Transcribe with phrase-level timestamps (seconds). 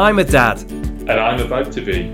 [0.00, 0.58] I'm a dad.
[0.62, 2.10] And I'm about to be.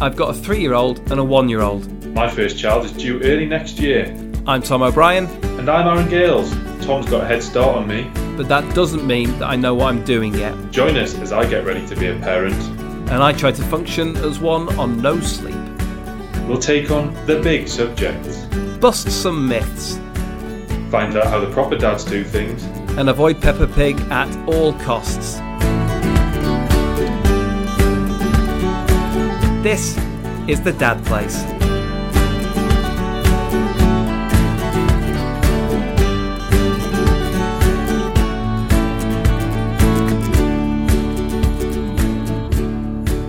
[0.00, 2.06] I've got a three year old and a one year old.
[2.14, 4.06] My first child is due early next year.
[4.46, 5.26] I'm Tom O'Brien,
[5.58, 6.50] And I'm Aaron Gales.
[6.86, 8.10] Tom's got a head start on me.
[8.34, 10.54] but that doesn't mean that I know what I'm doing yet.
[10.70, 12.56] Join us as I get ready to be a parent.
[13.10, 15.54] And I try to function as one on no sleep.
[16.48, 18.46] We'll take on the big subjects,
[18.80, 19.96] Bust some myths.
[20.90, 22.64] find out how the proper dads do things,
[22.96, 25.40] and avoid Peppa Pig at all costs.
[29.66, 29.98] This
[30.46, 31.42] is the Dad Place.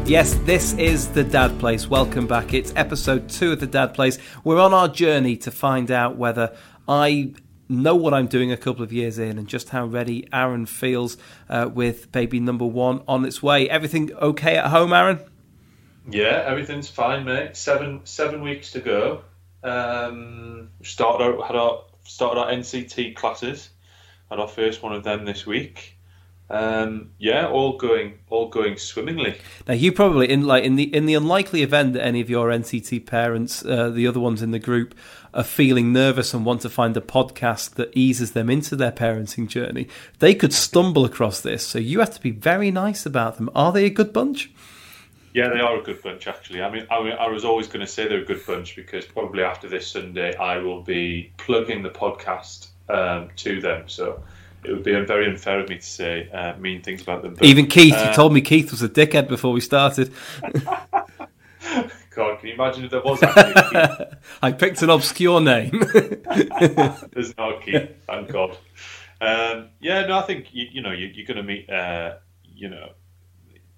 [0.08, 1.88] Yes, this is the Dad Place.
[1.88, 2.54] Welcome back.
[2.54, 4.20] It's episode two of the Dad Place.
[4.44, 6.55] We're on our journey to find out whether
[6.88, 7.34] I
[7.68, 11.18] know what I'm doing a couple of years in and just how ready Aaron feels
[11.49, 13.68] uh, with baby number one on its way.
[13.68, 15.20] Everything okay at home, Aaron?
[16.10, 17.58] Yeah, everything's fine, mate.
[17.58, 19.22] Seven seven weeks to go.
[19.63, 23.70] Um, started out had our started our NCT classes.
[24.30, 25.98] Had our first one of them this week.
[26.49, 29.38] Um, yeah, all going all going swimmingly.
[29.68, 32.49] Now, you probably in like in the in the unlikely event that any of your
[32.49, 34.96] NCT parents, uh, the other ones in the group,
[35.34, 39.48] are feeling nervous and want to find a podcast that eases them into their parenting
[39.48, 41.68] journey, they could stumble across this.
[41.68, 43.49] So you have to be very nice about them.
[43.54, 44.49] Are they a good bunch?
[45.38, 46.63] Yeah, they are a good bunch, actually.
[46.63, 49.43] I mean, I, I was always going to say they're a good bunch because probably
[49.43, 53.88] after this Sunday, I will be plugging the podcast um, to them.
[53.88, 54.24] So
[54.63, 57.35] it would be very unfair of me to say uh, mean things about them.
[57.35, 60.12] But, Even Keith, you uh, told me Keith was a dickhead before we started.
[60.41, 64.19] God, can you imagine if there was actually a Keith?
[64.41, 65.69] I picked an obscure name.
[67.13, 68.58] There's no Keith, thank God.
[69.22, 72.69] Um, yeah, no, I think you, you know you, you're going to meet, uh, you
[72.69, 72.94] know,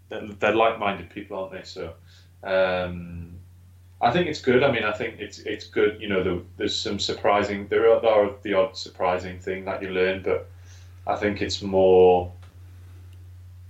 [0.10, 1.64] they're, they're like-minded people, aren't they?
[1.64, 1.94] So.
[2.44, 3.40] Um,
[4.02, 4.64] I think it's good.
[4.64, 6.02] I mean, I think it's it's good.
[6.02, 7.68] You know, there, there's some surprising.
[7.68, 10.50] There are, there are the odd surprising thing that you learn, but
[11.06, 12.32] I think it's more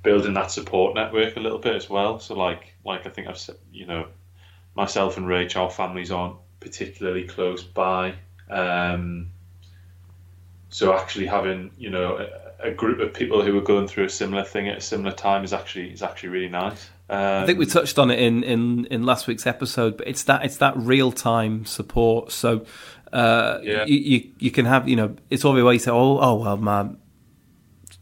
[0.03, 2.19] building that support network a little bit as well.
[2.19, 4.07] So, like, like I think I've said, you know,
[4.75, 8.13] myself and Rach, our families aren't particularly close by.
[8.51, 9.31] Um,
[10.69, 12.29] so, actually having you know
[12.61, 15.43] a, group of people who are going through a similar thing at a similar time
[15.43, 16.89] is actually is actually really nice.
[17.09, 20.23] Um, I think we touched on it in, in, in last week's episode, but it's
[20.23, 22.31] that it's that real time support.
[22.31, 22.65] So
[23.11, 23.85] uh, Yeah.
[23.85, 26.35] you, you you can have you know it's all the way you say oh oh
[26.35, 26.83] well my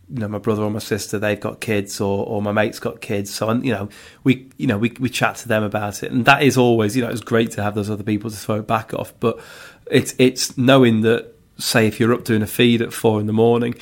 [0.09, 3.01] you know my brother or my sister they've got kids or, or my mate's got
[3.01, 3.89] kids so and you know
[4.23, 7.01] we you know we we chat to them about it and that is always you
[7.01, 9.39] know it's great to have those other people to throw it back off but
[9.91, 13.33] it's it's knowing that say if you're up doing a feed at four in the
[13.33, 13.75] morning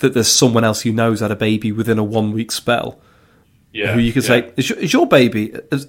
[0.00, 3.00] that there's someone else who know's had a baby within a one week spell
[3.72, 4.28] yeah, who you can yeah.
[4.28, 5.88] say, is your, is your baby, has,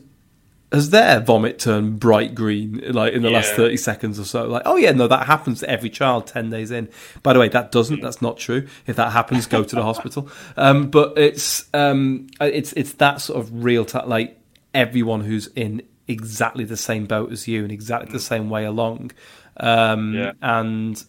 [0.71, 4.45] has their vomit turned bright green like in the last 30 seconds or so?
[4.47, 6.89] Like, oh yeah, no, that happens to every child 10 days in.
[7.23, 8.67] By the way, that doesn't, that's not true.
[8.85, 10.29] If that happens, go to the hospital.
[10.57, 14.39] Um, but it's, um, it's, it's that sort of real time, like
[14.73, 19.11] everyone who's in exactly the same boat as you and exactly the same way along.
[19.57, 20.33] Um, Yeah.
[20.41, 21.01] and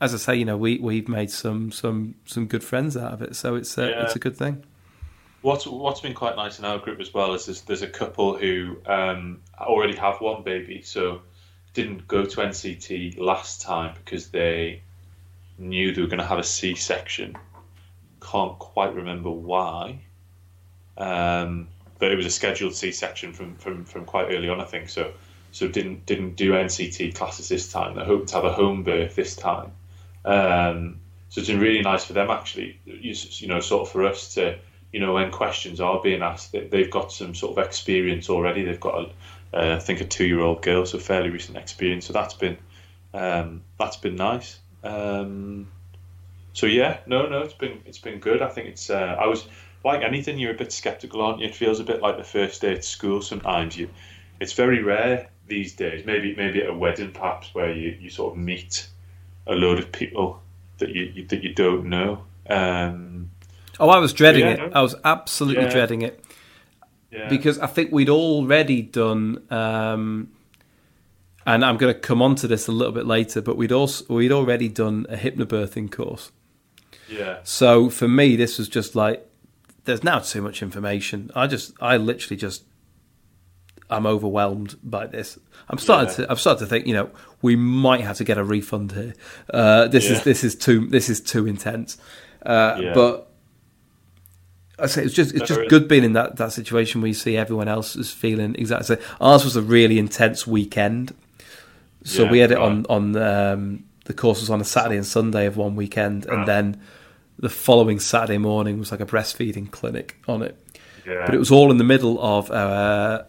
[0.00, 3.22] as I say, you know, we, we've made some, some, some good friends out of
[3.22, 3.36] it.
[3.36, 4.04] So it's, uh, Yeah.
[4.04, 4.64] it's a good thing.
[5.42, 8.36] What's what's been quite nice in our group as well is there's, there's a couple
[8.36, 11.22] who um, already have one baby, so
[11.72, 14.82] didn't go to NCT last time because they
[15.56, 17.38] knew they were going to have a C-section.
[18.20, 20.00] Can't quite remember why,
[20.98, 21.68] um,
[21.98, 24.90] but it was a scheduled C-section from, from, from quite early on, I think.
[24.90, 25.12] So
[25.52, 27.96] so didn't didn't do NCT classes this time.
[27.96, 29.72] They hope to have a home birth this time.
[30.24, 32.78] Um, so it's been really nice for them actually.
[32.84, 34.58] You, you know, sort of for us to
[34.92, 38.64] you know, when questions are being asked, they- they've got some sort of experience already.
[38.64, 39.06] They've got, a,
[39.56, 42.06] uh, I think, a two-year-old girl, so fairly recent experience.
[42.06, 42.56] So that's been,
[43.14, 44.58] um, that's been nice.
[44.82, 45.68] Um,
[46.52, 48.42] so yeah, no, no, it's been it's been good.
[48.42, 48.90] I think it's.
[48.90, 49.46] Uh, I was
[49.84, 51.46] like anything, you're a bit skeptical, aren't you?
[51.46, 53.22] It feels a bit like the first day at school.
[53.22, 53.88] Sometimes you,
[54.40, 56.04] it's very rare these days.
[56.04, 58.88] Maybe maybe at a wedding, perhaps, where you, you sort of meet
[59.46, 60.42] a load of people
[60.78, 62.24] that you, you that you don't know.
[62.48, 63.30] Um,
[63.78, 64.72] Oh, I was dreading Yeah, it.
[64.74, 65.70] I was absolutely Yeah.
[65.70, 66.22] dreading it
[67.10, 67.28] yeah.
[67.28, 70.28] because I think we'd already done, um,
[71.46, 74.04] and I'm going to come on to this a little bit later, but we'd also
[74.14, 76.30] we'd already done a hypnobirthing course.
[77.08, 77.38] yeah.
[77.44, 79.26] So for me, this was just like
[79.84, 81.30] there's now too much information.
[81.34, 82.64] I just I literally just
[83.90, 85.38] I'm overwhelmed by this.
[85.68, 86.26] I'm starting Yeah.
[86.26, 86.30] to.
[86.32, 86.86] I've started to think.
[86.86, 87.10] You know,
[87.42, 89.14] we might have to get a refund here.
[89.52, 91.98] Uh, this is this is too this is too intense.
[92.44, 92.92] Uh, Yeah.
[92.94, 93.26] But
[94.78, 97.36] I say it's just it's just good being in that, that situation where you see
[97.36, 98.96] everyone else is feeling exactly.
[98.96, 101.14] So ours was a really intense weekend,
[102.02, 105.04] so Yeah, we had it on on um, the course was on a Saturday and
[105.06, 106.80] Sunday of one weekend, and then
[107.38, 110.56] the following Saturday morning was like a breastfeeding clinic on it.
[111.06, 111.24] Yeah.
[111.26, 113.22] But it was all in the middle of uh,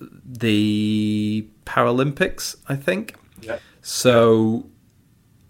[0.00, 3.16] the Paralympics, I think.
[3.40, 3.58] Yeah.
[3.82, 4.66] So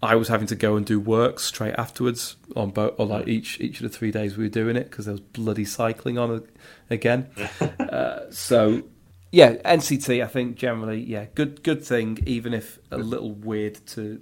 [0.05, 3.59] I was having to go and do work straight afterwards on both, or like each
[3.59, 6.45] each of the three days we were doing it because there was bloody cycling on
[6.89, 7.29] again.
[7.79, 8.83] uh, so
[9.31, 14.21] yeah, NCT I think generally yeah good good thing even if a little weird to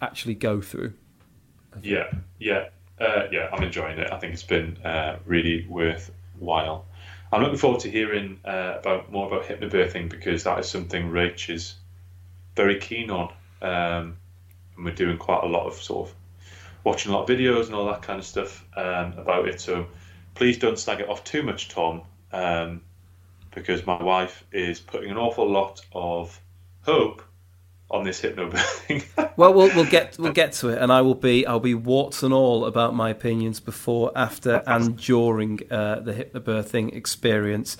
[0.00, 0.92] actually go through.
[1.82, 2.68] Yeah, yeah,
[3.00, 3.48] uh, yeah.
[3.52, 4.10] I'm enjoying it.
[4.12, 6.86] I think it's been uh, really worthwhile.
[7.36, 11.52] I'm looking forward to hearing uh, about more about hypnobirthing because that is something Rach
[11.52, 11.74] is
[12.54, 13.30] very keen on,
[13.60, 14.16] um,
[14.74, 16.14] and we're doing quite a lot of sort of
[16.82, 19.60] watching a lot of videos and all that kind of stuff um, about it.
[19.60, 19.86] So
[20.34, 22.80] please don't slag it off too much, Tom, um,
[23.54, 26.40] because my wife is putting an awful lot of
[26.84, 27.22] hope
[27.90, 29.04] on this hypnobirthing.
[29.36, 32.22] Well, we'll we'll get we'll get to it, and I will be I'll be warts
[32.22, 37.76] and all about my opinions before, after, and during uh, the hypnobirthing experience.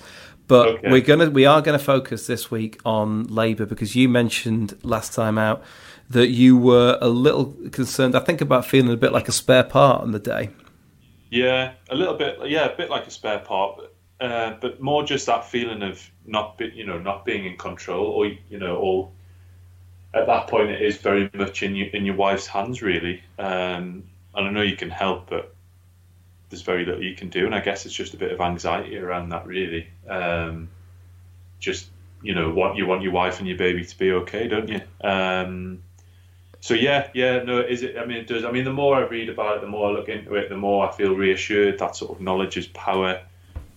[0.47, 0.91] But Okay.
[0.91, 5.37] we're gonna we are gonna focus this week on labour because you mentioned last time
[5.39, 5.63] out
[6.11, 8.15] that you were a little concerned.
[8.15, 10.51] I think about feeling a bit like a spare part on the day.
[11.31, 12.37] Yeah, a little bit.
[12.45, 16.07] Yeah, a bit like a spare part, but, uh, but more just that feeling of
[16.25, 19.11] not, be, you know, not being in control, or you know, or
[20.13, 23.21] at that point it is very much in your in your wife's hands, really.
[23.37, 24.03] Um,
[24.35, 25.53] and I know you can help, but
[26.49, 28.97] there's very little you can do, and I guess it's just a bit of anxiety
[28.97, 29.87] around that, really.
[30.07, 30.69] Um,
[31.59, 31.87] just
[32.21, 34.81] you know, want you want your wife and your baby to be okay, don't you?
[35.01, 35.83] Um,
[36.59, 37.97] so yeah, yeah, no, is it?
[37.97, 38.43] I mean, it does.
[38.43, 40.57] I mean, the more I read about it, the more I look into it, the
[40.57, 41.79] more I feel reassured.
[41.79, 43.21] That sort of knowledge is power.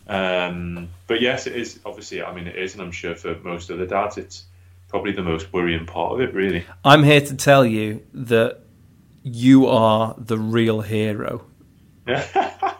[0.08, 1.80] Um, but yes, it is.
[1.84, 4.44] Obviously, I mean, it is, and I'm sure for most of the dads, it's
[4.90, 6.64] probably the most worrying part of it, really.
[6.84, 8.60] I'm here to tell you that
[9.22, 11.44] you are the real hero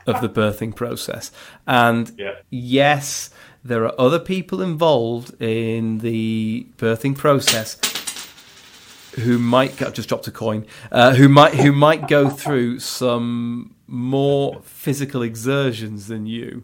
[0.07, 1.31] of the birthing process.
[1.67, 2.35] And Yeah.
[2.51, 3.31] yes,
[3.65, 7.79] there are other people involved in the birthing process
[9.17, 13.75] who might go, just dropped a coin uh, who might who might go through some
[13.87, 16.63] more physical exertions than you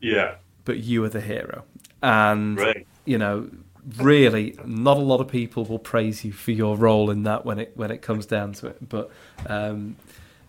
[0.00, 0.34] Yeah,
[0.64, 1.64] but you are the hero
[2.02, 2.86] and right.
[3.04, 3.48] you know
[3.96, 7.58] really not a lot of people will praise you for your role in that when
[7.58, 9.10] it when it comes down to it but
[9.46, 9.96] um,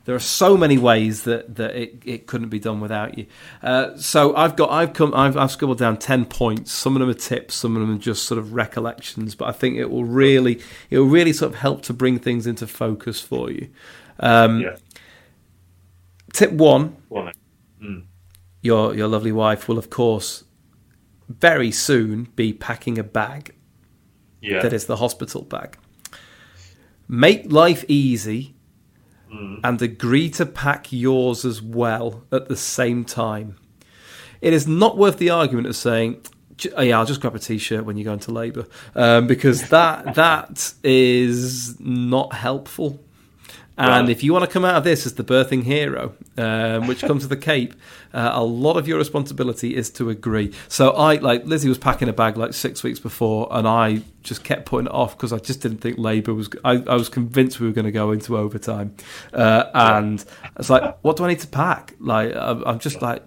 [0.05, 3.27] there are so many ways that, that it, it couldn't be done without you.
[3.61, 6.71] Uh, so I've got I've come I've, I've scribbled down ten points.
[6.71, 9.35] Some of them are tips, some of them are just sort of recollections.
[9.35, 12.47] But I think it will really it will really sort of help to bring things
[12.47, 13.69] into focus for you.
[14.19, 14.77] Um, Yeah.
[16.33, 17.25] Tip one: Well,
[17.79, 18.07] then.
[18.61, 20.45] your your lovely wife will of course
[21.39, 23.53] very soon be packing a bag
[24.41, 25.77] yeah, that is the hospital bag.
[27.07, 28.55] Make life easy
[29.63, 33.55] and agree to pack yours as well at the same time.
[34.41, 36.21] It is not worth the argument of saying,
[36.75, 40.15] oh, "Yeah, I'll just grab a t-shirt when you go into labour," um, because that
[40.15, 42.99] that is not helpful.
[43.77, 44.09] And Right.
[44.09, 47.23] if you want to come out of this as the birthing hero, um, which comes
[47.23, 47.73] to the Cape,
[48.13, 50.51] uh, a lot of your responsibility is to agree.
[50.67, 54.43] So I like Lizzie was packing a bag like six weeks before, and I just
[54.43, 56.49] kept putting it off because I just didn't think Labour was.
[56.65, 58.93] I, I was convinced we were going to go into overtime,
[59.33, 60.23] uh, and
[60.59, 61.95] it's like, what do I need to pack?
[61.99, 63.23] Like I'm, I'm just like,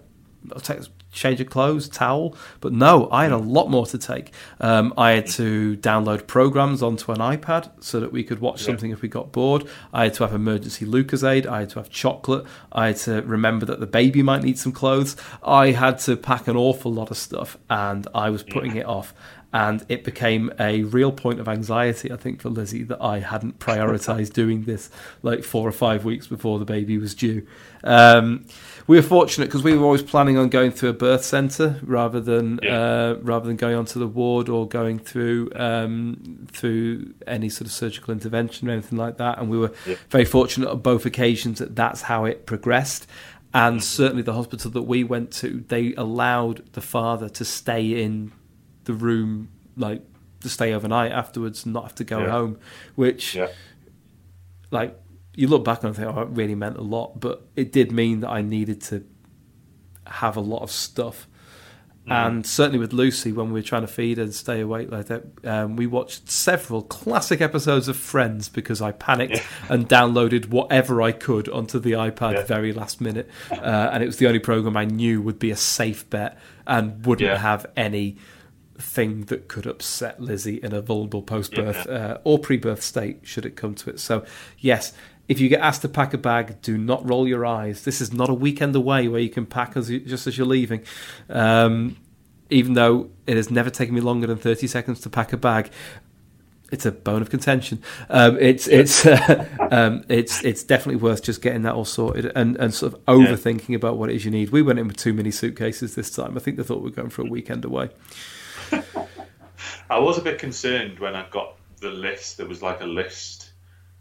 [0.53, 0.79] I'll take
[1.15, 2.35] change of clothes, towel.
[2.61, 4.31] But no, I had a lot more to take.
[4.59, 8.67] Um, I had to download programs onto an iPad so that we could watch Yeah.
[8.67, 9.65] something if we got bored.
[9.93, 11.47] I had to have emergency Lucozade.
[11.47, 12.45] I had to have chocolate.
[12.71, 15.15] I had to remember that the baby might need some clothes.
[15.43, 19.13] I had to pack an awful lot of stuff, and I was putting it off.
[19.57, 23.57] And it became a real point of anxiety, I think, for Lizzie that I hadn't
[23.67, 24.89] prioritized doing this
[25.21, 27.47] like four or five weeks before the baby was due.
[27.85, 28.45] Um,
[28.85, 32.19] we were fortunate because we were always planning on going through a birth centre rather
[32.19, 32.77] than Yeah.
[32.79, 37.71] uh, rather than going onto the ward or going through um, through any sort of
[37.71, 39.39] surgical intervention or anything like that.
[39.39, 39.95] And we were Yeah.
[40.09, 43.07] very fortunate on both occasions that that's how it progressed.
[43.53, 48.33] And certainly the hospital that we went to, they allowed the father to stay in
[48.85, 50.01] the room, like
[50.41, 52.29] to stay overnight afterwards, and not have to go Yeah.
[52.31, 52.57] home.
[52.95, 53.47] Which, Yeah.
[54.71, 54.97] like,
[55.35, 57.19] you look back and think, oh, it really meant a lot.
[57.19, 59.03] But it did mean that I needed to
[60.07, 61.27] have a lot of stuff.
[62.07, 65.07] And certainly with Lucy, when we were trying to feed her and stay awake like
[65.07, 71.01] that, um, we watched several classic episodes of Friends because I panicked and downloaded whatever
[71.01, 72.43] I could onto the iPad Yeah.
[72.43, 73.27] very last minute.
[73.51, 76.37] Uh, and it was the only program I knew would be a safe bet
[76.67, 77.37] and wouldn't Yeah.
[77.39, 78.17] have any
[78.77, 81.93] thing that could upset Lizzie in a vulnerable post birth Yeah.
[81.95, 83.99] uh, or pre birth state, should it come to it.
[83.99, 84.25] So,
[84.59, 84.93] yes,
[85.27, 87.83] if you get asked to pack a bag, do not roll your eyes.
[87.83, 90.45] This is not a weekend away where you can pack as you, just as you're
[90.47, 90.81] leaving.
[91.29, 91.97] Um,
[92.49, 95.71] even though it has never taken me longer than 30 seconds to pack a bag,
[96.71, 97.81] it's a bone of contention.
[98.09, 99.05] Um, it's it's
[99.71, 103.75] um, it's it's definitely worth just getting that all sorted and, and sort of overthinking
[103.75, 104.49] about what it is you need.
[104.49, 106.35] We went in with too many suitcases this time.
[106.35, 107.89] I think they thought we were going for a weekend away.
[109.89, 112.37] I was a bit concerned when I got the list.
[112.37, 113.51] There was like a list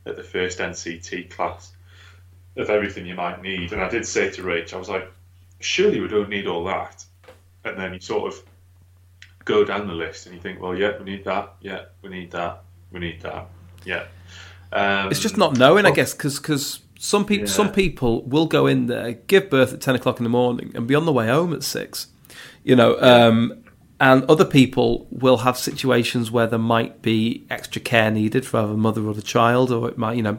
[0.06, 1.72] at the first NCT class
[2.56, 5.10] of everything you might need, and I did say to Rach, I was like,
[5.60, 7.04] "Surely we don't need all that."
[7.64, 8.42] And then you sort of
[9.44, 11.54] go down the list, and you think, "Well, yeah, we need that.
[11.60, 12.62] Yeah, we need that.
[12.92, 13.46] We need that.
[13.84, 14.04] Yeah."
[14.72, 17.52] Um, It's just not knowing, I guess, because some people Yeah.
[17.52, 20.86] some people will go in there, give birth at ten o'clock in the morning, and
[20.86, 22.06] be on the way home at six.
[22.62, 23.63] You know, um,
[24.00, 28.68] and other people will have situations where there might be extra care needed for either
[28.68, 30.38] the mother or the child, or it might, you know,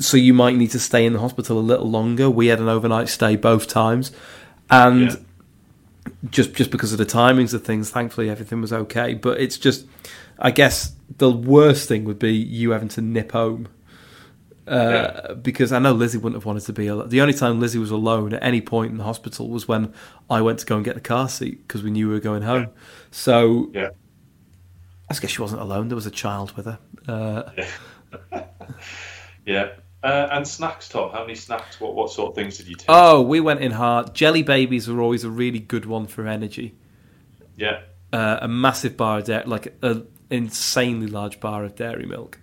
[0.00, 2.28] so you might need to stay in the hospital a little longer.
[2.30, 4.12] We had an overnight stay both times,
[4.70, 5.16] and Yeah.
[6.30, 9.14] just just because of the timings of things, thankfully everything was okay.
[9.14, 9.86] But it's just,
[10.38, 13.68] I guess the worst thing would be you having to nip home.
[14.66, 17.08] Uh, Because I know Lizzie wouldn't have wanted to be alone.
[17.10, 19.92] The only time Lizzie was alone at any point in the hospital was when
[20.30, 22.42] I went to go and get the car seat because we knew we were going
[22.42, 22.68] home.
[23.10, 23.90] So Yeah.
[25.10, 25.88] I guess she wasn't alone.
[25.88, 26.78] There was a child with her.
[27.06, 27.42] Uh,
[29.46, 29.72] Yeah.
[30.02, 31.10] Uh, and snacks, Tom.
[31.12, 31.80] How many snacks?
[31.80, 32.86] What what sort of things did you take?
[32.88, 34.14] oh, we went in hard.
[34.14, 36.74] Jelly babies are always a really good one for energy.
[37.56, 37.80] yeah.
[38.12, 42.38] Uh, a massive bar of dairy, like an insanely large bar of dairy milk.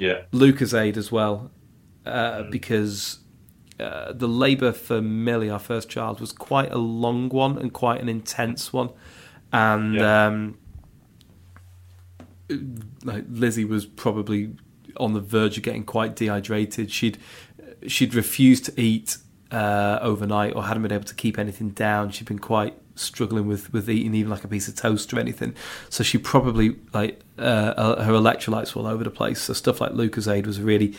[0.00, 0.22] Yeah.
[0.32, 1.50] Lucozade as well,
[2.06, 3.20] uh, because
[3.78, 8.00] uh, the labour for Millie, our first child, was quite a long one and quite
[8.00, 8.90] an intense one,
[9.52, 10.26] and Yeah.
[10.26, 10.58] um,
[13.04, 14.54] like Lizzie was probably
[14.96, 16.90] on the verge of getting quite dehydrated.
[16.90, 17.18] She'd
[17.86, 19.18] she'd refused to eat
[19.50, 22.10] uh, overnight or hadn't been able to keep anything down.
[22.10, 25.54] She'd been quite struggling with, with eating even like a piece of toast or anything.
[25.88, 29.42] So she probably like uh, uh, her electrolytes were all over the place.
[29.42, 30.94] So stuff like Lucozade was a really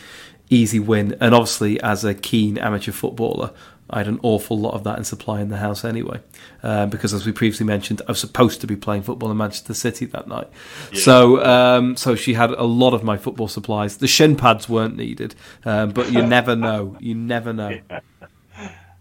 [0.50, 1.16] easy win.
[1.20, 3.52] And obviously, as a keen amateur footballer,
[3.90, 6.20] I had an awful lot of that in supply in the house anyway.
[6.62, 9.74] Um, because as we previously mentioned, I was supposed to be playing football in Manchester
[9.74, 10.48] City that night.
[10.94, 13.98] So um, so she had a lot of my football supplies.
[13.98, 16.96] The shin pads weren't needed, um, but you never know.
[17.00, 17.78] You never know.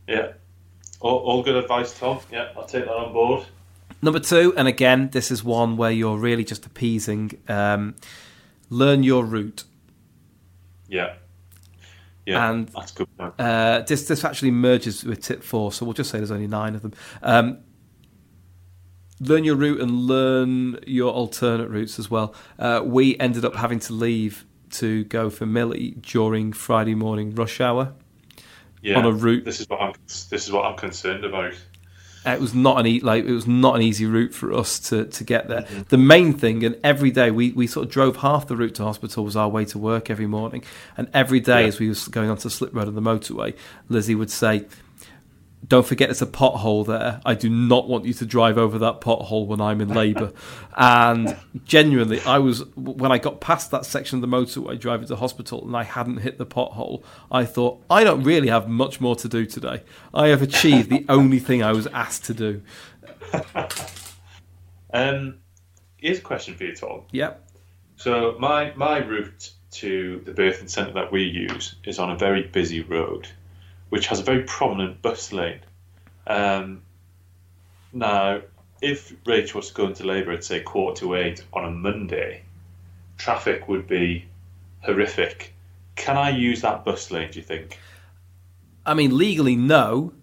[0.08, 0.34] Yeah.
[1.02, 2.20] All, all good advice, Tom.
[2.32, 3.46] Yeah, I'll take that on board.
[4.02, 7.32] Number two, and again, this is one where you're really just appeasing.
[7.48, 7.96] Um,
[8.70, 9.64] learn your route.
[10.88, 11.16] Yeah.
[12.26, 12.50] Yeah.
[12.52, 13.08] And- that's good.
[13.20, 16.76] Uh, this this actually merges with tip four, so we'll just say there's only nine
[16.76, 16.94] of them.
[17.22, 17.60] Um,
[19.20, 22.34] learn your route and learn your alternate routes as well.
[22.58, 27.60] Uh, we ended up having to leave to go for Millie during Friday morning rush
[27.60, 27.94] hour.
[28.82, 28.98] Yeah.
[28.98, 29.94] on a route- This is what I'm.
[30.08, 31.54] This is what I'm concerned about.
[32.26, 34.78] Uh, It was not an e- like it was not an easy route for us
[34.90, 35.66] to, to get there.
[35.90, 38.84] The main thing, and every day we, we sort of drove half the route to
[38.84, 40.64] hospital was our way to work every morning,
[40.98, 41.68] and every day Yeah.
[41.68, 43.56] as we was going onto Slip Road on the motorway,
[43.90, 44.66] Lizzie would say,
[45.68, 47.22] "Don't forget there's a pothole there.
[47.26, 50.34] I do not want you to drive over that pothole when I'm in labour.
[50.76, 55.16] and genuinely, I was when I got past that section of the motorway driving to
[55.16, 57.04] hospital, and I hadn't hit the pothole.
[57.32, 59.84] I thought I don't really have much more to do today.
[60.14, 62.62] I have achieved the only thing I was asked to do.
[64.94, 65.40] Um,
[65.98, 67.04] here's a question for you, Tom.
[67.12, 67.50] Yep.
[67.96, 72.44] So my my route to the birthing centre that we use is on a very
[72.44, 73.28] busy road,
[73.92, 75.60] which has a very prominent bus lane.
[76.26, 76.82] Um,
[77.92, 78.40] now,
[78.82, 81.72] if Rachel was going to go into labour at say quarter to eight on a
[81.72, 82.44] Monday,
[83.18, 84.26] traffic would be
[84.80, 85.54] horrific.
[85.98, 87.32] Can I use that bus lane?
[87.32, 87.80] Do you think?
[88.86, 90.14] I mean, legally, no,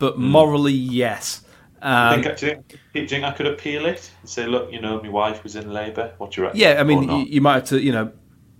[0.00, 1.44] but morally, yes.
[1.82, 4.72] Um, think, do, you think, do you think I could appeal it and say, look,
[4.72, 6.14] you know, my wife was in labour.
[6.16, 6.58] What do you reckon?
[6.58, 8.10] yeah, I mean, you, you might have to, you know,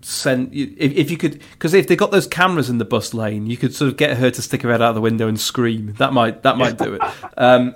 [0.03, 3.47] send if, if you could, because if they got those cameras in the bus lane,
[3.47, 5.39] you could sort of get her to stick her head out of the window and
[5.39, 5.95] scream.
[5.99, 7.03] That might that might do it.
[7.37, 7.75] Um,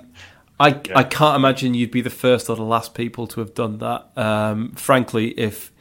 [0.59, 3.79] I I can't imagine you'd be the first or the last people to have done
[3.79, 4.09] that.
[4.17, 5.71] Um, frankly, if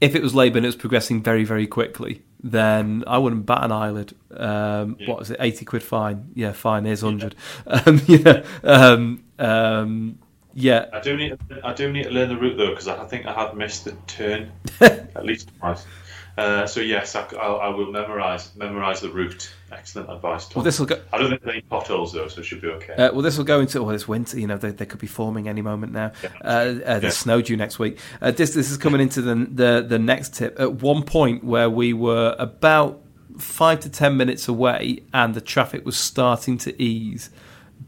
[0.00, 3.64] if it was labour and it was progressing very very quickly, then I wouldn't bat
[3.64, 4.14] an eyelid.
[4.36, 5.38] Um, What is it?
[5.40, 6.30] Eighty quid fine?
[6.34, 6.84] Yeah, fine.
[6.84, 7.34] Here's hundred.
[7.66, 10.18] Um, you know, um, Um,
[10.58, 13.26] yeah, I do need I do need to learn the route though because I think
[13.26, 15.84] I have missed the turn at least twice.
[16.38, 19.50] Uh, so yes, I, I, I will memorize memorize the route.
[19.72, 20.46] Excellent advice.
[20.46, 20.52] Tom.
[20.60, 21.00] well, this will go.
[21.12, 22.92] I don't think there's any potholes though, so it should be okay.
[22.94, 24.38] Uh, well, this will go into well, it's winter.
[24.38, 26.12] You know, they, they could be forming any moment now.
[26.22, 26.28] Yeah.
[26.42, 27.10] Uh, uh, there's Yeah.
[27.10, 27.98] snow due next week.
[28.20, 30.58] Uh, this this is coming into the, the the next tip.
[30.60, 33.00] At one point where we were about
[33.38, 37.30] five to ten minutes away, and the traffic was starting to ease,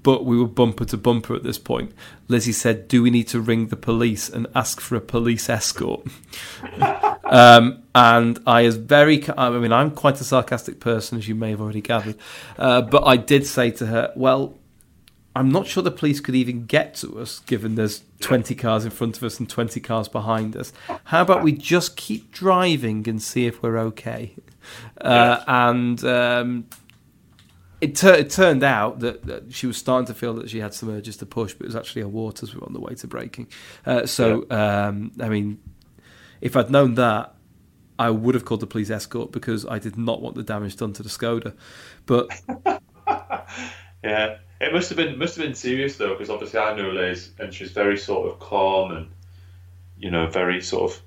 [0.02, 1.92] but we were bumper to bumper at this point.
[2.28, 6.06] Lizzie said, "Do we need to ring the police and ask for a police escort?"
[7.24, 9.24] um, and I is very.
[9.36, 12.16] I mean, I'm quite a sarcastic person, as you may have already gathered.
[12.58, 14.54] Uh, but I did say to her, "Well."
[15.36, 18.90] I'm not sure the police could even get to us, given there's 20 cars in
[18.90, 20.72] front of us and 20 cars behind us.
[21.04, 24.34] How about we just keep driving and see if we're okay?
[25.00, 26.66] Uh, and um,
[27.80, 30.74] it, tur- it turned out that, that she was starting to feel that she had
[30.74, 33.06] some urges to push, but it was actually her waters were on the way to
[33.06, 33.48] breaking.
[33.86, 35.58] Uh, so, um, I mean,
[36.40, 37.34] if I'd known that,
[37.98, 40.92] I would have called the police escort because I did not want the damage done
[40.94, 41.54] to the Skoda.
[42.06, 42.28] But
[44.02, 47.30] Yeah, it must have been must have been serious though, because obviously I know Liz,
[47.38, 49.10] and she's very sort of calm and
[49.98, 51.02] you know very sort of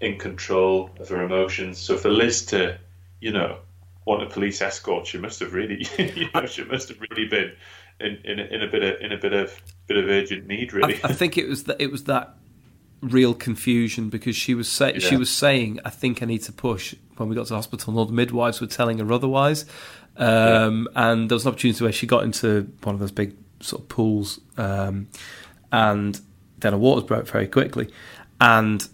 [0.00, 1.78] in control of her emotions.
[1.78, 2.78] So for Liz to,
[3.20, 3.58] you know,
[4.04, 7.52] want a police escort, she must have really, you know, she must have really been
[8.00, 10.72] in in, a- in a bit of in a bit of bit of urgent need,
[10.72, 10.96] really.
[11.04, 12.34] I, I think it was that it was that
[13.00, 16.94] real confusion because she was say, she was saying, "I think I need to push."
[17.16, 19.66] When we got to the hospital, and all the midwives were telling her otherwise.
[20.16, 23.82] Um, And there was an opportunity where she got into one of those big sort
[23.82, 25.08] of pools, um,
[25.72, 26.20] and
[26.58, 27.88] then her waters broke very quickly,
[28.40, 28.88] and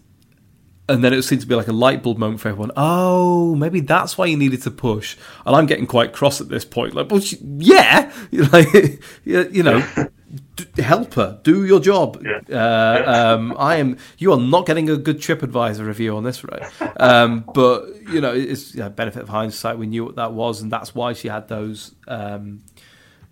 [0.90, 2.72] and then it seemed to be like a light bulb moment for everyone.
[2.76, 5.16] Oh, maybe that's why you needed to push.
[5.46, 6.94] And I'm getting quite cross at this point.
[6.94, 9.82] Like, well, she- yeah, like you know,
[10.56, 12.22] d- help her, do your job.
[12.24, 12.40] Yeah.
[12.50, 13.96] Uh, um, I am.
[14.18, 16.62] You are not getting a good TripAdvisor review on this, right?
[17.00, 19.78] Um, but you know, it's you know, benefit of hindsight.
[19.78, 22.62] We knew what that was, and that's why she had those um,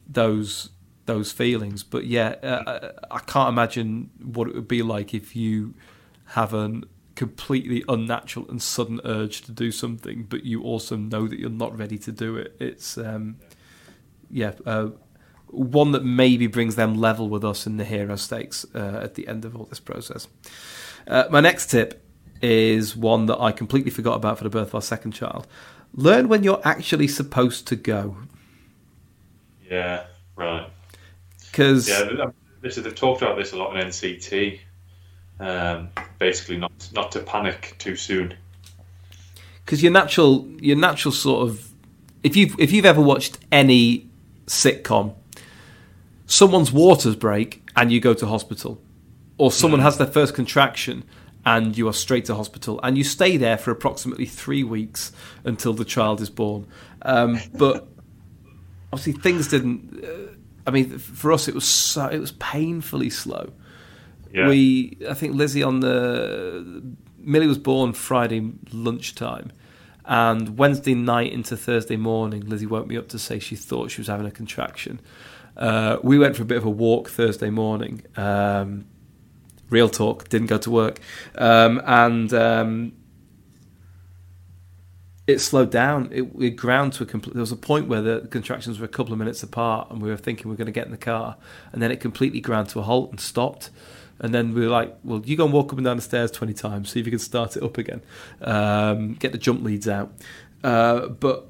[0.09, 0.71] those
[1.07, 1.83] those feelings.
[1.83, 5.75] But yeah, uh, I can't imagine what it would be like if you
[6.27, 6.85] have an
[7.19, 11.77] completely unnatural and sudden urge to do something, but you also know that you're not
[11.77, 12.55] ready to do it.
[12.61, 13.39] It's um,
[14.31, 14.91] yeah, uh,
[15.49, 19.27] one that maybe brings them level with us in the hero stakes uh, at the
[19.27, 20.29] end of all this process.
[21.09, 22.05] Uh, my next tip
[22.41, 25.49] is one that I completely forgot about for the birth of our second child.
[25.93, 28.17] Learn when you're actually supposed to go,
[29.69, 30.05] yeah,
[30.37, 30.71] right.
[31.51, 34.61] because Yeah, this is, they've talked about this a lot in NCT.
[35.41, 38.35] Um, basically, not not to panic too soon.
[39.65, 41.69] because your natural your natural sort of
[42.23, 44.09] if you've if you've ever watched any
[44.47, 45.15] sitcom,
[46.27, 48.81] someone's waters break and you go to hospital,
[49.37, 51.05] or someone has their first contraction
[51.45, 55.13] and you are straight to hospital and you stay there for approximately three weeks
[55.45, 56.67] until the child is born.
[57.03, 57.87] Um, but
[58.93, 60.03] obviously things didn't.
[60.03, 60.33] Uh,
[60.67, 63.53] I mean, for us it was so, it was painfully slow.
[64.33, 64.49] Yeah.
[64.49, 69.53] We, I think Lizzie on the Millie was born Friday lunchtime,
[70.05, 74.01] and Wednesday night into Thursday morning, Lizzie woke me up to say she thought she
[74.01, 75.01] was having a contraction.
[75.57, 78.03] Uh, we went for a bit of a walk Thursday morning.
[78.17, 78.87] Um,
[79.71, 81.01] real talk, didn't go to work,
[81.35, 82.93] um, and um,
[85.27, 86.09] it slowed down.
[86.13, 87.35] It, it ground to a complete.
[87.35, 90.09] There was a point where the contractions were a couple of minutes apart, and we
[90.09, 91.37] were thinking we are going to get in the car,
[91.73, 93.71] and then it completely ground to a halt and stopped.
[94.21, 96.31] And then we were like, "Well, you go and walk up and down the stairs
[96.31, 98.03] twenty times, see if you can start it up again,
[98.41, 100.13] um, get the jump leads out."
[100.65, 101.49] Uh, but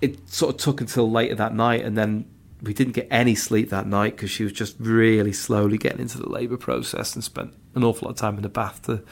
[0.00, 2.24] it sort of took until later that night, and then
[2.62, 6.18] we didn't get any sleep that night because she was just really slowly getting into
[6.18, 9.02] the labour process and spent an awful lot of time in the bath to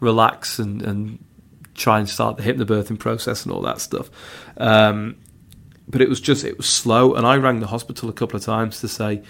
[0.00, 1.18] relax and, and
[1.74, 4.10] try and start the hypnobirthing process and all that stuff.
[4.56, 5.16] Um,
[5.86, 8.44] but it was just it was slow, and I rang the hospital a couple of
[8.44, 9.22] times to say.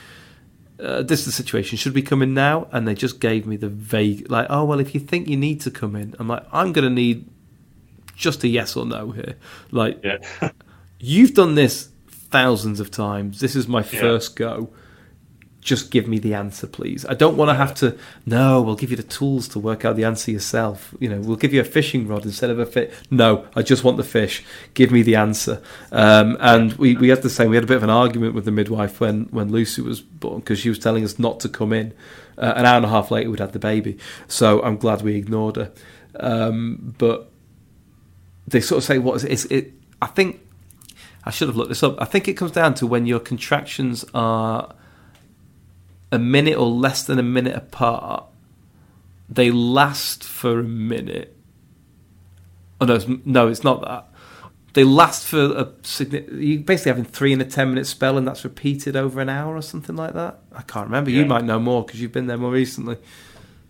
[0.80, 1.76] Uh, this is the situation.
[1.76, 2.68] Should we come in now?
[2.72, 5.60] And they just gave me the vague, like, oh well, if you think you need
[5.62, 7.28] to come in, I'm like, I'm going to need
[8.14, 9.36] just a yes or no here.
[9.72, 10.18] Like, Yeah.
[11.00, 13.40] you've done this thousands of times.
[13.40, 14.00] This is my Yeah.
[14.00, 14.70] first go.
[15.60, 17.04] Just give me the answer, please.
[17.06, 17.98] I don't want to have to.
[18.24, 20.94] No, we'll give you the tools to work out the answer yourself.
[21.00, 22.94] You know, we'll give you a fishing rod instead of a fish.
[23.10, 24.44] No, I just want the fish.
[24.74, 25.60] Give me the answer.
[25.90, 27.50] Um, and we, we had the same.
[27.50, 30.40] We had a bit of an argument with the midwife when when Lucy was born
[30.40, 31.92] because she was telling us not to come in.
[32.38, 33.98] Uh, an hour and a half later, we'd had the baby.
[34.28, 35.72] So I'm glad we ignored her.
[36.20, 37.30] Um, but
[38.46, 39.32] they sort of say what is it?
[39.32, 40.40] It's, it I think
[41.24, 42.00] I should have looked this up.
[42.00, 44.74] I think it comes down to when your contractions are
[46.10, 48.24] a minute or less than a minute apart,
[49.28, 51.36] they last for a minute.
[52.80, 54.06] Oh no, it's, no, it's not that.
[54.74, 55.72] They last for a
[56.34, 59.56] you basically having three in a ten minute spell, and that's repeated over an hour
[59.56, 60.38] or something like that.
[60.52, 61.10] I can't remember.
[61.10, 61.20] Yeah.
[61.22, 62.96] You might know more because you've been there more recently.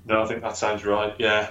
[0.07, 1.15] No, I think that sounds right.
[1.19, 1.51] Yeah.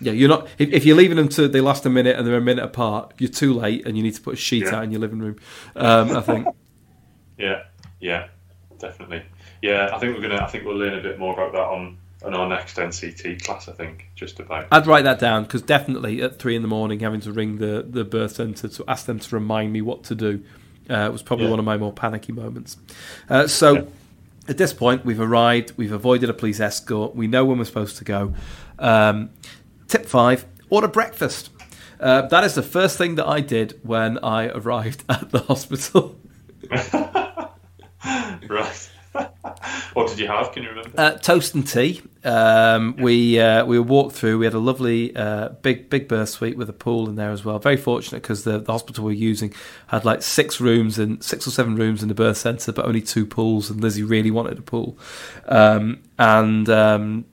[0.00, 0.46] Yeah, you're not.
[0.58, 3.14] If, if you're leaving them to they last a minute and they're a minute apart,
[3.18, 4.76] you're too late, and you need to put a sheet Yeah.
[4.76, 5.36] out in your living room.
[5.76, 6.46] Um, I think.
[7.38, 7.62] Yeah.
[8.00, 8.26] Yeah.
[8.80, 9.22] Definitely.
[9.62, 9.90] Yeah.
[9.94, 10.42] I think we're gonna.
[10.42, 13.68] I think we'll learn a bit more about that on on our next NCT class.
[13.68, 14.66] I think just about.
[14.72, 17.84] I'd write that down because definitely at three in the morning, having to ring the,
[17.88, 20.42] the birth centre to ask them to remind me what to do
[20.90, 21.50] uh, was probably Yeah.
[21.50, 22.76] one of my more panicky moments.
[23.28, 23.82] Uh, so Yeah.
[24.48, 27.98] at this point, we've arrived, we've avoided a police escort, we know when we're supposed
[27.98, 28.34] to go.
[28.80, 29.30] Um,
[29.86, 31.50] tip five order breakfast.
[32.00, 36.16] Uh, that is the first thing that I did when I arrived at the hospital.
[38.48, 38.87] right.
[39.94, 40.52] what did you have?
[40.52, 40.92] Can you remember?
[40.96, 42.02] Uh, toast and tea.
[42.24, 44.38] Um, we uh, we walked through.
[44.38, 47.44] We had a lovely uh, big big birth suite with a pool in there as
[47.44, 47.58] well.
[47.58, 49.52] Very fortunate because the, the hospital we were using
[49.88, 53.00] had like six rooms and six or seven rooms in the birth centre, but only
[53.00, 53.70] two pools.
[53.70, 54.98] And Lizzie really wanted a pool.
[55.46, 57.24] Um, and um,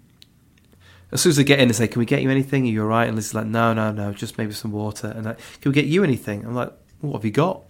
[1.12, 2.66] as soon as they get in and say, "Can we get you anything?
[2.66, 5.26] Are you all right?" And Lizzie's like, "No, no, no, just maybe some water." And
[5.26, 7.64] like, "Can we get you anything?" I'm like, "What have you got?"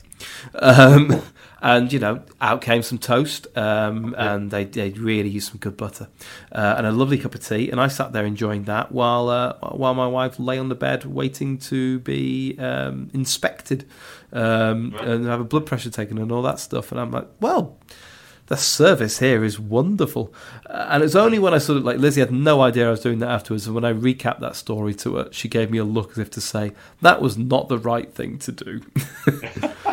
[0.55, 1.21] Um,
[1.65, 5.75] and you know, out came some toast, um, and they they really used some good
[5.75, 6.07] butter
[6.51, 7.71] uh, and a lovely cup of tea.
[7.71, 11.05] And I sat there enjoying that while uh, while my wife lay on the bed
[11.05, 13.85] waiting to be um, inspected
[14.31, 15.07] um, Right.
[15.07, 16.91] and have a blood pressure taken and all that stuff.
[16.91, 17.77] And I'm like, well.
[18.47, 20.31] The service here is wonderful,
[20.69, 22.99] uh, and it's only when I sort of like Lizzie had no idea I was
[22.99, 25.83] doing that afterwards, and when I recapped that story to her, she gave me a
[25.83, 28.81] look as if to say that was not the right thing to do.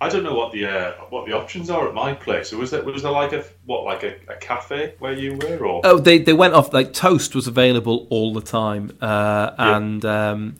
[0.00, 2.50] I don't know what the uh, what the options are at my place.
[2.50, 5.64] So was there was there like a what like a, a cafe where you were
[5.64, 9.76] or Oh, they they went off like toast was available all the time, uh, Yeah.
[9.76, 10.56] and um,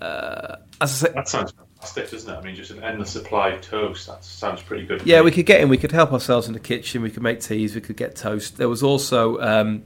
[0.00, 2.36] uh, as I say, that sounds fantastic, doesn't it?
[2.36, 4.06] I mean, just an endless supply of toast.
[4.08, 5.02] That sounds pretty good.
[5.06, 5.24] yeah, me.
[5.24, 5.68] we could get in.
[5.68, 7.00] We could help ourselves in the kitchen.
[7.02, 7.74] We could make teas.
[7.74, 8.58] We could get toast.
[8.58, 9.84] There was also, um,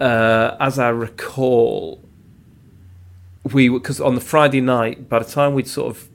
[0.00, 2.00] uh, as I recall,
[3.52, 6.08] we because on the Friday night, by the time we'd sort of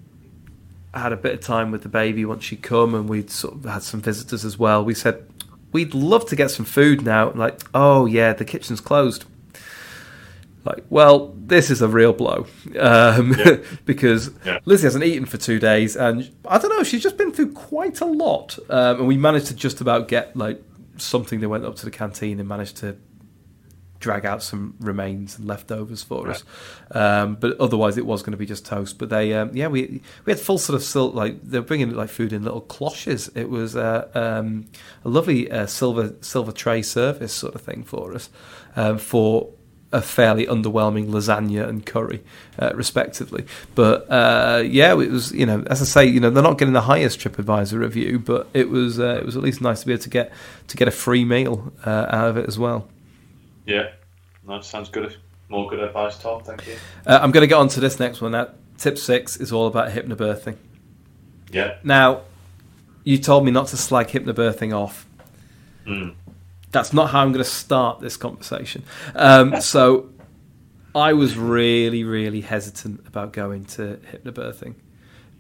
[0.94, 3.66] had a bit of time with the baby once she'd come, and we'd sort of
[3.66, 4.84] had some visitors as well.
[4.84, 5.26] We said
[5.72, 7.30] we'd love to get some food now.
[7.30, 9.26] And like, oh yeah, the kitchen's closed.
[10.64, 12.46] Like, well, this is a real blow
[12.78, 13.58] um, Yeah.
[13.86, 14.60] because Yeah.
[14.66, 18.02] Lizzie hasn't eaten for two days, and I don't know, she's just been through quite
[18.02, 18.58] a lot.
[18.70, 20.62] Um, and we managed to just about get like
[20.98, 21.40] something.
[21.40, 22.98] They went up to the canteen and managed to
[24.00, 26.44] drag out some remains and leftovers for us.
[26.92, 28.98] Um, but otherwise, it was going to be just toast.
[28.98, 32.10] But they, um, yeah, we we had full sort of sil- like they're bringing like
[32.10, 33.30] food in little cloches.
[33.36, 34.68] It was uh, um,
[35.04, 38.30] a lovely uh, silver silver tray service sort of thing for us
[38.76, 39.50] um, for
[39.92, 42.22] a fairly underwhelming lasagna and curry,
[42.60, 43.46] uh, respectively.
[43.74, 46.74] But uh, yeah, it was you know as I say, you know they're not getting
[46.74, 49.94] the highest TripAdvisor review, but it was uh, it was at least nice to be
[49.94, 50.32] able to get
[50.68, 52.88] to get a free meal uh, out of it as well.
[53.68, 53.92] Yeah,
[54.48, 55.18] no, sounds good.
[55.50, 56.42] More good advice, Tom.
[56.44, 56.76] Thank you.
[57.06, 58.50] Uh, I'm going to get on to this next one now.
[58.78, 60.56] Tip six is all about hypnobirthing.
[61.52, 61.76] Yeah.
[61.84, 62.22] Now,
[63.04, 65.06] you told me not to slag hypnobirthing off.
[65.86, 66.16] Mm.
[66.72, 68.84] That's not how I'm going to start this conversation.
[69.16, 70.10] Um, so,
[70.96, 74.76] I was really, really hesitant about going to hypnobirthing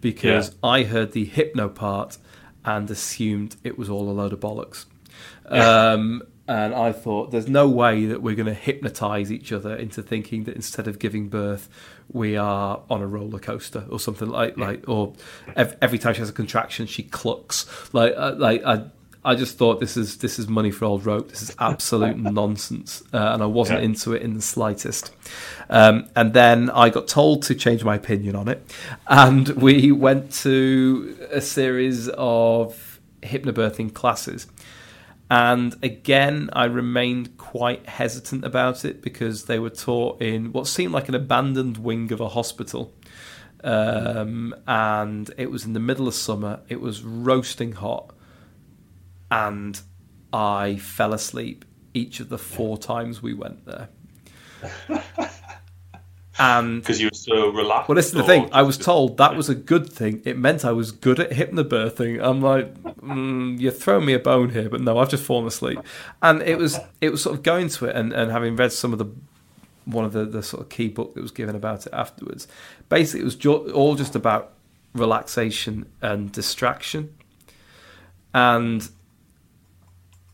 [0.02, 2.18] because I heard the hypno part
[2.63, 4.86] and assumed it was all a load of bollocks.
[5.48, 10.02] Um, and I thought, there's no way that we're going to hypnotize each other into
[10.02, 11.70] thinking that instead of giving birth,
[12.12, 15.14] we are on a roller coaster or something like like, or
[15.56, 17.66] ev- every time she has a contraction, she clucks.
[17.94, 18.86] Like, uh, like I,
[19.26, 21.30] I just thought this is this is money for old rope.
[21.30, 23.86] This is absolute nonsense, uh, and I wasn't Yeah.
[23.86, 25.12] into it in the slightest.
[25.70, 28.64] Um, and then I got told to change my opinion on it,
[29.08, 34.48] and we went to a series of hypnobirthing classes.
[35.30, 40.94] And again, I remained quite hesitant about it because they were taught in what seemed
[40.94, 42.94] like an abandoned wing of a hospital.
[43.63, 48.13] Um, and it was in the middle of summer, it was roasting hot,
[49.30, 49.82] and
[50.32, 53.90] I fell asleep each of the four times we went there.
[56.39, 57.89] and Because you were so relaxed.
[57.89, 58.50] well, this is the thing.
[58.52, 60.21] I was told that was a good thing.
[60.26, 62.21] It meant I was good at hypnobirthing.
[62.21, 65.80] I'm like, mm, you're throwing me a bone here, but no, I've just fallen asleep.
[66.21, 68.93] And it was, it was sort of going to it, and, and having read some
[68.93, 69.08] of the
[69.86, 72.45] one of the, the sort of key book that was given about it afterwards.
[72.89, 74.52] Basically, it was ju- all just about
[74.93, 77.15] relaxation and distraction.
[78.34, 78.88] And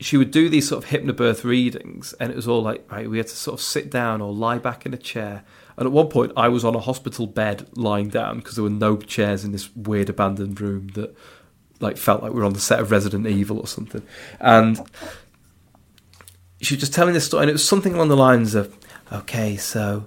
[0.04, 3.18] she would do these sort of hypnobirth readings, and it was all like, right, we
[3.18, 5.44] had to sort of sit down or lie back in a chair.
[5.78, 8.70] And at one point, I was on a hospital bed lying down because there were
[8.70, 11.16] no chairs in this weird abandoned room that
[11.80, 14.04] like felt like we were on the set of Resident Evil or something.
[14.40, 14.80] And
[16.62, 18.76] she was just telling this story, and it was something along the lines of,
[19.12, 20.06] "Okay, so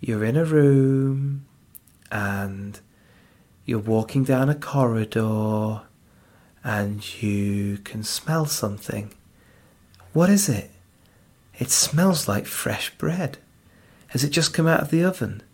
[0.00, 1.46] you're in a room,
[2.10, 2.78] and
[3.64, 5.82] you're walking down a corridor,
[6.66, 9.12] and you can smell something.
[10.12, 10.72] What is it?
[11.60, 13.38] It smells like fresh bread.
[14.08, 15.44] Has it just come out of the oven?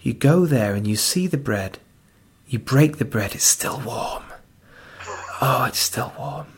[0.00, 1.78] You go there and you see the bread.
[2.48, 4.24] You break the bread, it's still warm.
[5.40, 6.48] Oh, it's still warm.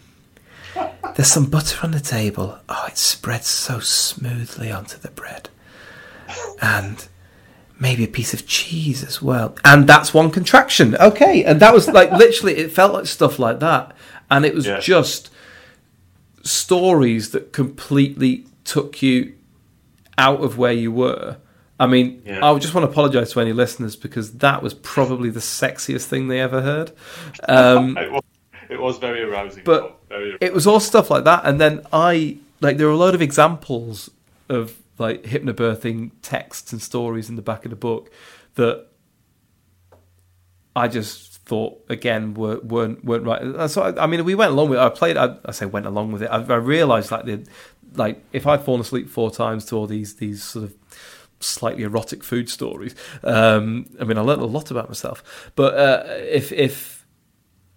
[1.16, 2.58] There's some butter on the table.
[2.70, 5.50] Oh, it spreads so smoothly onto the bread.
[6.62, 7.06] And
[7.80, 9.54] maybe a piece of cheese as well.
[9.64, 10.96] And that's one contraction.
[10.96, 11.44] Okay.
[11.44, 13.94] And that was like literally, it felt like stuff like that.
[14.30, 14.80] And it was Yeah.
[14.80, 15.30] just
[16.42, 19.34] stories that completely took you
[20.16, 21.36] out of where you were.
[21.80, 22.44] I mean, Yeah.
[22.44, 26.28] I just want to apologize to any listeners because that was probably the sexiest thing
[26.28, 26.92] they ever heard.
[27.48, 28.22] Um, It was,
[28.70, 29.62] it was very arousing.
[29.64, 32.96] But very it was all stuff like that and then i like there were a
[32.96, 34.10] lot of examples
[34.48, 38.10] of like hypnobirthing texts and stories in the back of the book
[38.54, 38.86] that
[40.74, 43.70] i just thought again were, weren't weren't right.
[43.70, 45.86] So I, I mean we went along with it i played i, I say went
[45.86, 46.26] along with it.
[46.26, 47.46] I, I realized like the
[47.94, 50.74] like if i'd fallen asleep four times to all these these sort of
[51.40, 55.50] slightly erotic food stories um i mean i learned a lot about myself.
[55.54, 56.98] But uh if if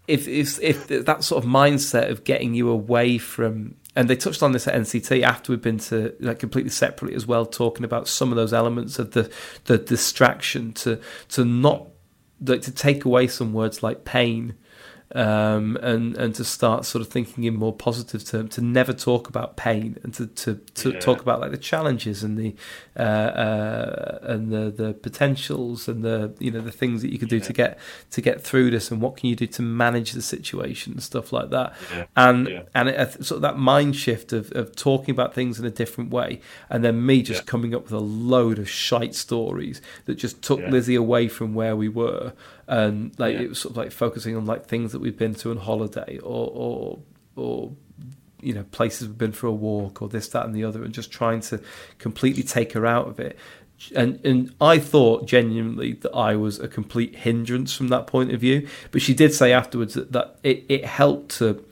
[0.08, 4.42] if if if that sort of mindset of getting you away from and they touched
[4.42, 8.08] on this at NCT after we'd been to like completely separately as well, talking about
[8.08, 9.32] some of those elements of the
[9.66, 11.00] the distraction to
[11.30, 11.88] to not
[12.42, 14.56] like to take away some words like pain
[15.16, 19.28] um, and and to start sort of thinking in more positive terms, to never talk
[19.30, 21.00] about pain and to to, to Yeah.
[21.00, 22.56] talk about like the challenges and the
[22.98, 27.28] uh, uh, and the the potentials and the you know the things that you can
[27.28, 27.78] do to get
[28.12, 31.32] to get through this and what can you do to manage the situation and stuff
[31.34, 32.06] like that Yeah.
[32.16, 32.64] and Yeah.
[32.74, 36.12] and it, sort of that mind shift of, of talking about things in a different
[36.12, 37.46] way and then me just Yeah.
[37.46, 40.70] coming up with a load of shite stories that just took Yeah.
[40.70, 42.34] Lizzie away from where we were
[42.68, 43.42] and like Yeah.
[43.42, 46.18] it was sort of like focusing on like things that we've been to on holiday
[46.20, 47.00] or or
[47.36, 47.72] or
[48.42, 50.94] you know places we've been for a walk or this that and the other and
[50.94, 51.60] just trying to
[52.00, 53.38] completely take her out of it
[53.96, 58.40] and and I thought genuinely that I was a complete hindrance from that point of
[58.40, 61.64] view but she did say afterwards that, that it, it helped to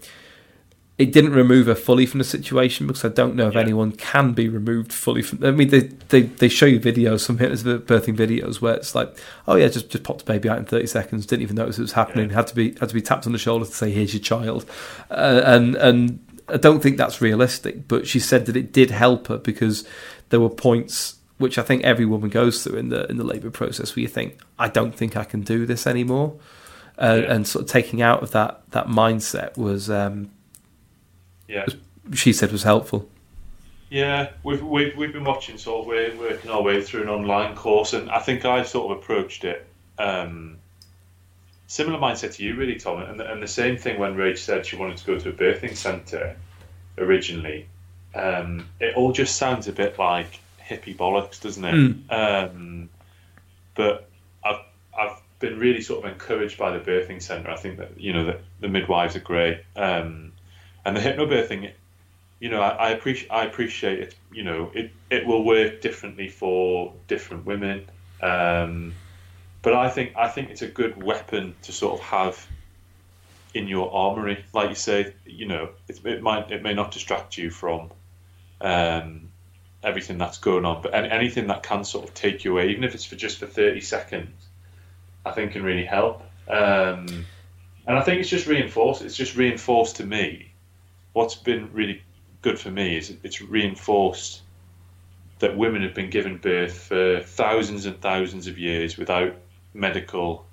[0.99, 3.61] it didn't remove her fully from the situation because I don't know if Yeah.
[3.61, 5.43] anyone can be removed fully from.
[5.43, 9.55] I mean, they they, they show you videos, some birthing videos where it's like, oh
[9.55, 11.93] yeah, just just popped the baby out in thirty seconds, didn't even notice it was
[11.93, 12.35] happening, Yeah.
[12.35, 14.65] had to be had to be tapped on the shoulder to say, here's your child,
[15.09, 17.87] uh, and and I don't think that's realistic.
[17.87, 19.87] But she said that it did help her because
[20.29, 23.49] there were points which I think every woman goes through in the in the labour
[23.51, 26.35] process where you think, I don't think I can do this anymore.
[27.01, 27.33] Uh, Yeah.
[27.33, 30.31] And sort of taking out of that that mindset was um,
[31.49, 31.65] yeah.
[32.13, 33.09] she said was helpful.
[33.89, 37.55] Yeah, we've, we've we've been watching sort of we're working our way through an online
[37.55, 39.65] course, and I think I sort of approached it
[39.97, 40.57] um,
[41.67, 43.01] similar mindset to you, really, Tom.
[43.01, 45.33] And the, and the same thing when Rach said she wanted to go to a
[45.33, 46.35] birthing centre
[46.97, 47.67] originally.
[48.13, 52.11] Um, it all just sounds a bit like hippie bollocks, doesn't it?
[52.11, 52.89] Um,
[53.75, 54.09] but
[54.43, 54.61] I've
[54.97, 57.49] I've been really sort of encouraged by the birthing centre.
[57.49, 60.31] I think that you know that the midwives are great, um,
[60.85, 61.71] and the hypnobirthing
[62.39, 64.15] you know, I, I appreciate I appreciate it.
[64.31, 67.85] You know, it it will work differently for different women,
[68.21, 68.93] um,
[69.61, 72.47] but I think I think it's a good weapon to sort of have
[73.53, 74.45] in your armory.
[74.53, 77.91] Like you say, you know, it, it might it may not distract you from
[78.61, 79.29] um,
[79.83, 82.85] everything that's going on, but any, anything that can sort of take you away, even
[82.85, 84.47] if it's for just for thirty seconds,
[85.25, 86.23] I think can really help.
[86.47, 87.25] Um,
[87.85, 89.01] and I think it's just reinforced.
[89.01, 90.48] It's just reinforced to me
[91.19, 92.01] what's been really
[92.41, 94.41] good for me is it's reinforced
[95.39, 99.35] that women have been given birth for thousands and thousands of years without
[99.73, 100.45] medical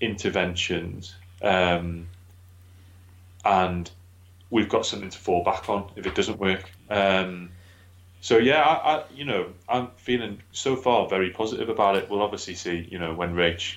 [0.00, 2.06] interventions, um,
[3.44, 3.90] and
[4.48, 6.70] we've got something to fall back on if it doesn't work.
[6.88, 7.50] Um,
[8.20, 12.08] so yeah, I, I, you know, I'm feeling so far very positive about it.
[12.08, 13.74] We'll obviously see, you know, when Rach,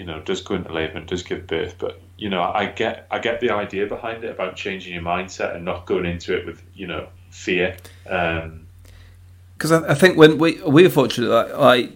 [0.00, 3.06] you know, does go into labour and does give birth, but you know, I get
[3.10, 6.46] I get the idea behind it about changing your mindset and not going into it
[6.46, 7.76] with you know fear.
[8.08, 8.66] Um,
[9.58, 11.92] Because I, I think when we we were fortunate, like, like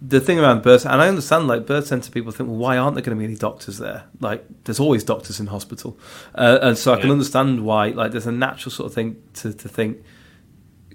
[0.00, 2.94] the thing around birth, and I understand like birth centre people think, well, why aren't
[2.94, 4.04] there going to be any doctors there?
[4.20, 5.98] Like, there's always doctors in hospital,
[6.36, 7.88] uh, and so I can understand why.
[7.88, 9.98] Like, there's a natural sort of thing to to think,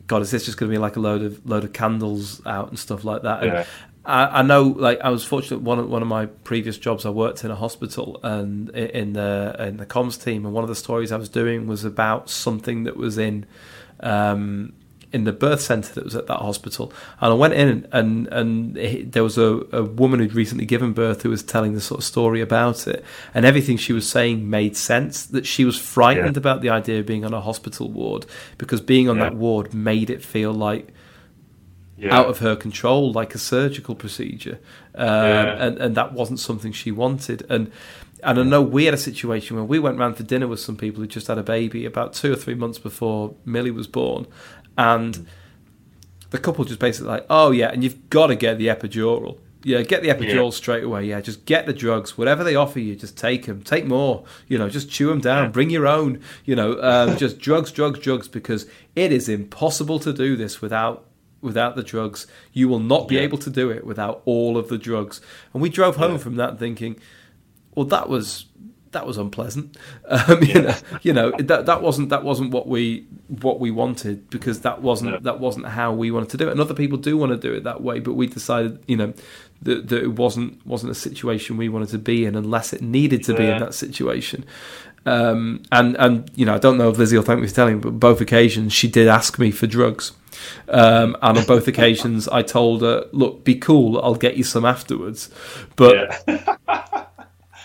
[0.08, 2.70] God, is this just going to be like a load of load of candles out
[2.70, 3.44] and stuff like that?
[3.44, 3.66] Yeah.
[4.08, 5.62] I, I know, like, I was fortunate.
[5.62, 9.56] One of, one of my previous jobs, I worked in a hospital and in the
[9.60, 12.86] in the comms team, and one of the stories I was doing was about something
[12.86, 13.46] that was in.
[14.00, 14.74] Um,
[15.14, 16.92] in the birth centre that was at that hospital,
[17.22, 20.92] and I went in and and it, there was a, a woman who'd recently given
[20.92, 24.50] birth who was telling the sort of story about it, and everything she was saying
[24.50, 25.26] made sense.
[25.26, 26.40] That she was frightened Yeah.
[26.42, 28.26] about the idea of being on a hospital ward
[28.58, 29.30] because being on Yeah.
[29.30, 30.90] that ward made it feel like
[31.98, 32.16] Yeah.
[32.16, 34.60] out of her control, like a surgical procedure,
[34.96, 35.66] um, Yeah.
[35.66, 37.46] and and that wasn't something she wanted.
[37.50, 37.72] And
[38.24, 40.76] and I know we had a situation where we went round for dinner with some
[40.78, 44.28] people who just had a baby about two or three months before Millie was born,
[44.78, 45.26] and
[46.30, 49.38] the couple just basically like, oh yeah, and you've got to get the epidural.
[49.64, 50.50] Yeah, get the epidural Yeah.
[50.52, 51.06] straight away.
[51.06, 52.18] Yeah, just get the drugs.
[52.18, 53.62] Whatever they offer you, just take them.
[53.64, 54.24] Take more.
[54.48, 55.46] You know, just chew them down.
[55.46, 55.50] Yeah.
[55.50, 56.20] Bring your own.
[56.46, 58.28] You know, um, just drugs, drugs, drugs.
[58.28, 61.06] Because it is impossible to do this without
[61.48, 62.28] without the drugs.
[62.54, 63.22] You will not be Yeah.
[63.22, 65.20] able to do it without all of the drugs.
[65.54, 66.18] And we drove home Yeah.
[66.26, 66.98] from that thinking,
[67.76, 68.46] well, that was
[68.92, 69.78] that was unpleasant.
[70.10, 73.06] Um, you know, you know that that wasn't that wasn't what we
[73.44, 75.20] what we wanted because that wasn't No.
[75.28, 76.52] that wasn't how we wanted to do it.
[76.52, 79.14] And other people do want to do it that way, but we decided, you know,
[79.64, 83.24] that, that it wasn't wasn't a situation we wanted to be in unless it needed
[83.26, 84.46] to be in that situation.
[85.06, 87.80] Um, and and you know, I don't know if Lizzie will thank me for telling,
[87.82, 90.14] but both occasions she did ask me for drugs.
[90.68, 94.00] Um, and on both occasions, I told her, "Look, be cool.
[94.00, 95.30] I'll get you some afterwards."
[95.76, 96.56] But yeah.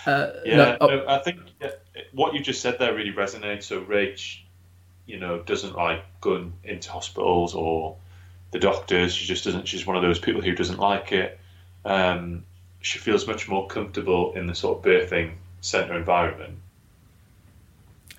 [0.07, 1.41] uh, Yeah, no, oh, no, I think
[2.13, 3.65] what you just said there really resonates.
[3.65, 4.39] So Rach,
[5.07, 7.97] you know, doesn't like going into hospitals or
[8.53, 9.15] the doctors.
[9.15, 9.67] She just doesn't.
[9.67, 11.39] She's one of those people who doesn't like it.
[11.85, 12.45] Um,
[12.81, 16.59] she feels much more comfortable in the sort of birthing centre environment.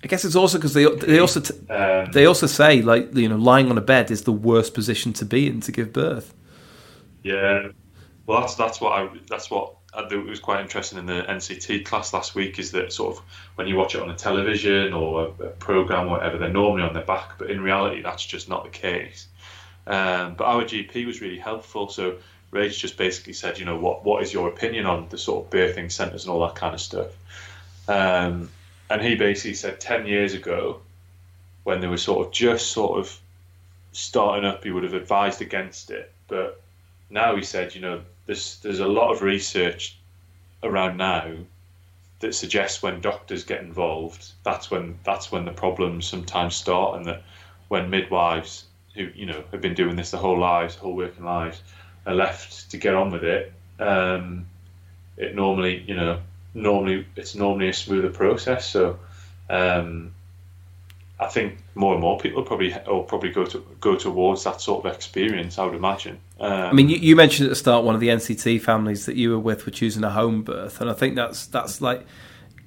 [0.04, 3.28] I guess it's also because they they also t- Um, they also say like you
[3.28, 6.34] know lying on a bed is the worst position to be in to give birth.
[7.22, 7.68] Yeah,
[8.26, 11.86] well, that's that's what I that's what I it was quite interesting in the NCT
[11.86, 13.22] class last week is that sort of
[13.54, 16.82] when you watch it on the television or a, a program or whatever, they're normally
[16.82, 19.28] on their back, but in reality, that's just not the case.
[19.86, 21.88] Um, but our GP was really helpful.
[21.88, 22.16] So
[22.52, 25.50] Rach just basically said, you know, what what is your opinion on the sort of
[25.50, 27.10] birthing centres and all that kind of stuff?
[27.88, 28.50] Um,
[28.94, 30.80] and he basically said ten years ago,
[31.64, 33.18] when they were sort of just sort of
[33.90, 36.62] starting up, he would have advised against it, but
[37.10, 39.98] now he said, you know, there's there's a lot of research
[40.62, 41.28] around now
[42.20, 47.06] that suggests when doctors get involved, that's when that's when the problems sometimes start, and
[47.06, 47.24] that
[47.66, 51.60] when midwives who you know have been doing this their whole lives, whole working lives,
[52.06, 54.46] are left to get on with it, um,
[55.16, 56.20] it normally you know
[56.54, 58.68] normally it's normally a smoother process.
[58.68, 58.98] So.
[59.50, 60.14] Um,
[61.20, 64.84] I think more and more people probably will probably go to go towards that sort
[64.84, 65.58] of experience.
[65.58, 66.18] I would imagine.
[66.40, 69.14] Um, I mean, you, you mentioned at the start one of the NCT families that
[69.14, 72.04] you were with were choosing a home birth, and I think that's that's like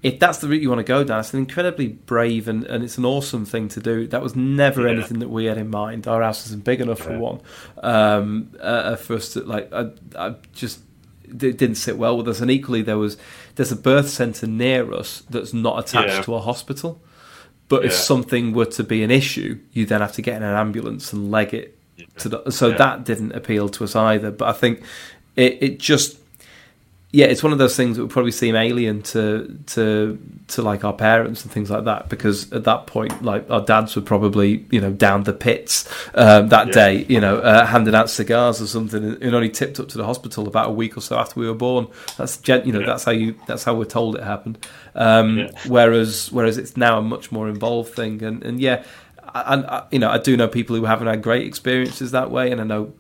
[0.02, 2.84] if that's the route you want to go down, it's an incredibly brave and, and
[2.86, 4.08] it's an awesome thing to do.
[4.08, 4.94] That was never Yeah.
[4.94, 6.08] anything that we had in mind.
[6.08, 7.42] Our house isn't big enough for one
[7.84, 9.72] um, uh, for us to like.
[9.74, 10.80] I, I just
[11.26, 12.40] it didn't sit well with us.
[12.40, 13.18] And equally, there was
[13.58, 16.22] there's a birth centre near us that's not attached Yeah.
[16.22, 17.02] to a hospital.
[17.70, 20.56] But if something were to be an issue, you then have to get in an
[20.56, 21.78] ambulance and leg it
[22.20, 22.78] to the, so Yeah.
[22.78, 24.32] that didn't appeal to us either.
[24.32, 24.82] But I think
[25.36, 26.18] it, it just
[27.12, 30.84] yeah, it's one of those things that would probably seem alien to to to like
[30.84, 34.66] our parents and things like that because at that point, like our dads were probably
[34.72, 36.74] you know down the pits um, that Yeah.
[36.74, 40.06] day, you know, uh, handing out cigars or something, and only tipped up to the
[40.06, 41.88] hospital about a week or so after we were born.
[42.18, 42.88] That's gen- you know Yeah.
[42.88, 44.58] that's how you that's how we're told it happened.
[44.94, 45.50] Um, Yeah.
[45.68, 48.84] Whereas whereas it's now a much more involved thing, and and yeah,
[49.34, 52.60] and you know I do know people who haven't had great experiences that way, and
[52.60, 52.92] I know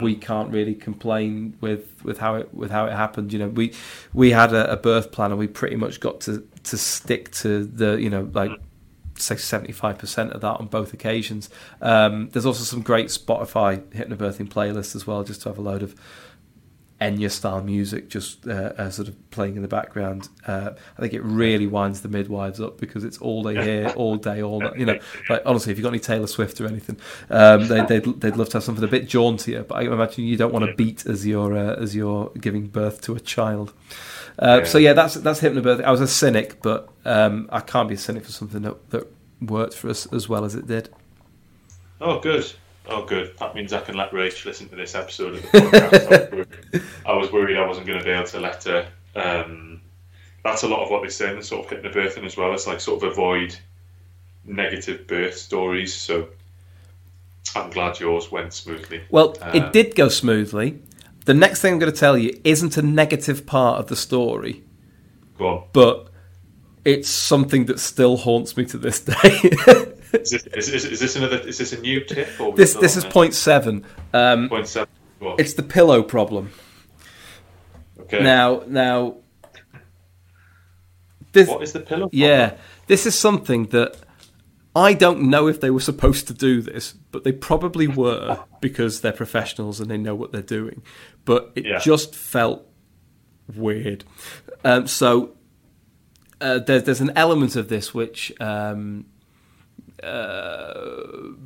[0.00, 3.32] we can't really complain with, with how it with how it happened.
[3.32, 3.72] You know, we
[4.12, 7.64] we had a, a birth plan and we pretty much got to, to stick to
[7.64, 8.52] the you know like
[9.16, 11.50] say seventy five percent of that on both occasions.
[11.80, 15.82] Um, there's also some great Spotify hypnobirthing playlists as well, just to have a load
[15.82, 15.94] of
[17.04, 20.28] Enya style music just uh, uh, sort of playing in the background.
[20.46, 24.16] Uh, I think it really winds the midwives up because it's all they hear all
[24.16, 24.78] day, all night.
[24.78, 24.98] You know,
[25.28, 26.96] like honestly, if you've got any Taylor Swift or anything,
[27.28, 29.62] um, they, they'd they'd love to have something a bit jauntier.
[29.62, 33.02] But I imagine you don't want to beat as you're uh, as you're giving birth
[33.02, 33.72] to a child.
[34.38, 34.64] Uh, Yeah.
[34.64, 35.84] So yeah, that's that's hypnobirthing.
[35.84, 39.12] I was a cynic, but um, I can't be a cynic for something that, that
[39.40, 40.88] worked for us as well as it did.
[42.00, 42.50] Oh, good.
[42.86, 43.36] Oh, good.
[43.38, 46.86] That means I can let Rach listen to this episode of the podcast.
[47.06, 48.86] I was worried I wasn't going to be able to let her.
[49.16, 49.80] Um,
[50.44, 52.52] that's a lot of what they say in the sort of hypnobirthing as well.
[52.52, 53.56] It's like sort of avoid
[54.44, 55.94] negative birth stories.
[55.94, 56.28] So
[57.56, 59.02] I'm glad yours went smoothly.
[59.10, 60.78] Well, Um, it did go smoothly.
[61.24, 64.62] The next thing I'm going to tell you isn't a negative part of the story,
[65.38, 65.64] Go on.
[65.72, 66.08] but
[66.84, 69.93] it's something that still haunts me to this day.
[70.14, 71.38] Is this, is, is, is this another?
[71.38, 72.28] Is this a new tip?
[72.40, 73.84] Or this this is point seven.
[74.12, 74.88] Um, point seven.
[75.20, 75.36] On.
[75.38, 76.50] it's the pillow problem.
[78.00, 78.22] okay.
[78.22, 79.16] Now, now,
[81.32, 82.08] this what is the pillow?
[82.12, 82.56] yeah,
[82.86, 83.96] this is something that
[84.76, 89.00] I don't know if they were supposed to do this, but they probably were because
[89.00, 90.82] they're professionals and they know what they're doing.
[91.24, 91.78] But it Yeah.
[91.78, 92.66] just felt
[93.54, 94.04] weird.
[94.64, 95.36] Um, so
[96.40, 99.06] uh, there's there's an element of this which um,
[100.02, 100.72] uh,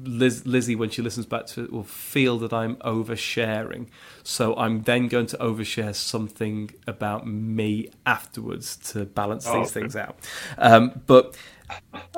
[0.05, 3.89] Liz, Lizzie, when she listens back to it, will feel that I'm oversharing.
[4.23, 9.81] So I'm then going to overshare something about me afterwards to balance Oh, these okay.
[9.81, 10.17] things out.
[10.57, 11.37] Um, but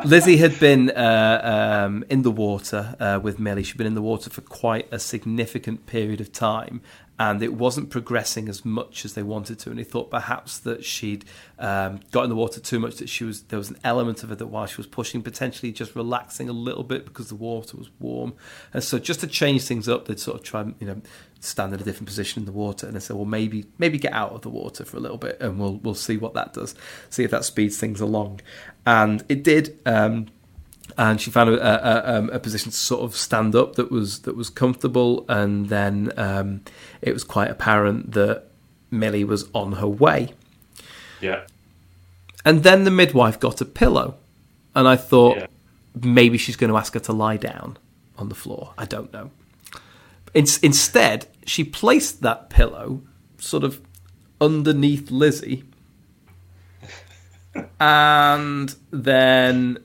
[0.05, 3.63] Lizzie had been uh, um, in the water uh, with Millie.
[3.63, 6.81] She'd been in the water for quite a significant period of time,
[7.21, 9.69] and it wasn't progressing as much as they wanted to.
[9.69, 11.27] And they thought perhaps that she'd
[11.59, 12.97] um, got in the water too much.
[12.97, 15.71] That she was there was an element of it that while she was pushing, potentially
[15.71, 18.33] just relaxing a little bit because the water was warm.
[18.73, 21.03] And so just to change things up, they'd sort of try you know
[21.41, 22.87] stand in a different position in the water.
[22.87, 25.37] And they said, well, maybe maybe get out of the water for a little bit,
[25.43, 26.75] and we'll we'll see what that does.
[27.11, 28.41] See if that speeds things along.
[28.87, 29.79] And it did.
[29.85, 30.29] Um,
[30.97, 34.21] and she found a, a, um, a position to sort of stand up that was
[34.23, 36.63] that was comfortable, and then um,
[37.03, 38.45] it was quite apparent that
[38.91, 40.33] Millie was on her way.
[41.21, 41.43] Yeah.
[42.45, 44.17] And then the midwife got a pillow,
[44.75, 45.47] and I thought Yeah.
[46.03, 47.77] maybe she's going to ask her to lie down
[48.17, 48.73] on the floor.
[48.79, 49.31] I don't know.
[50.33, 53.03] In, instead, she placed that pillow
[53.39, 53.81] sort of
[54.41, 55.65] underneath Lizzie,
[57.81, 59.79] and then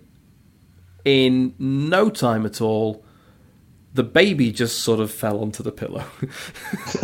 [1.06, 3.06] in no time at all,
[3.94, 6.04] the baby just sort of fell onto the pillow.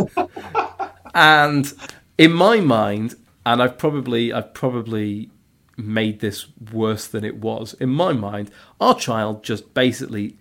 [1.16, 1.72] and
[2.18, 5.30] in my mind, and I've probably I've probably
[5.78, 7.74] made this worse than it was.
[7.76, 10.38] In my mind, our child just basically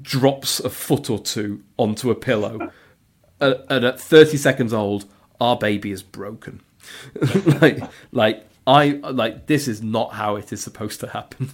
[0.00, 2.70] drops a foot or two onto a pillow,
[3.40, 5.06] and at 30 seconds old,
[5.40, 6.60] our baby is broken.
[7.60, 7.82] like,
[8.12, 11.50] like I like this is not how it is supposed to happen.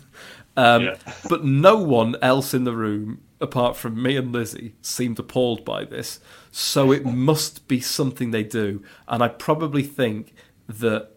[0.57, 0.97] Um, Yeah.
[1.29, 5.85] but no one else in the room, apart from me and Lizzie, seemed appalled by
[5.85, 6.21] this.
[6.51, 10.35] So it must be something they do, and I probably think
[10.69, 11.11] that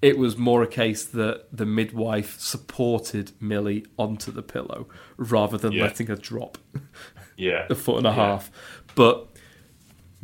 [0.00, 4.86] it was more a case that the midwife supported Millie onto the pillow
[5.16, 5.82] rather than Yeah.
[5.82, 6.56] letting her drop
[7.36, 7.66] Yeah.
[7.68, 8.14] a foot and a Yeah.
[8.14, 8.50] half.
[8.94, 9.26] But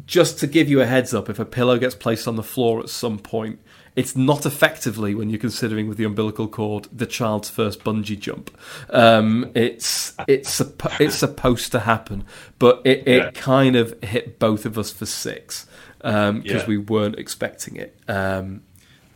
[0.06, 2.78] just to give you a heads up, if a pillow gets placed on the floor
[2.80, 3.58] at some point,
[3.97, 8.51] it's not effectively when you're considering with the umbilical cord the child's first bungee jump.
[8.90, 10.61] Um, it's it's
[11.01, 12.24] it's supposed to happen,
[12.59, 13.30] but it, it Yeah.
[13.30, 15.66] kind of hit both of us for six
[15.99, 16.66] because Yeah.
[16.66, 17.97] we weren't expecting it.
[18.09, 18.62] Um,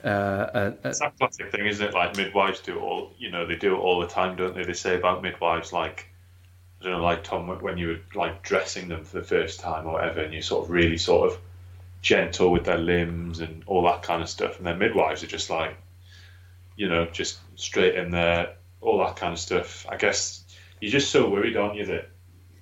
[0.04, 1.92] uh, uh, uh, It's that classic thing, isn't it?
[1.92, 4.62] Like midwives do it all, you know, they do it all the time, don't they?
[4.64, 6.08] They say about midwives, like,
[6.80, 9.86] I don't know, like Tom, when you were like dressing them for the first time
[9.86, 11.38] or whatever, and you're sort of really sort of
[12.02, 14.58] gentle with their limbs and all that kind of stuff.
[14.58, 15.76] And their midwives are just like,
[16.76, 19.86] you know, just straight in there, all that kind of stuff.
[19.88, 20.44] I guess
[20.80, 22.08] you're just so worried, aren't you, that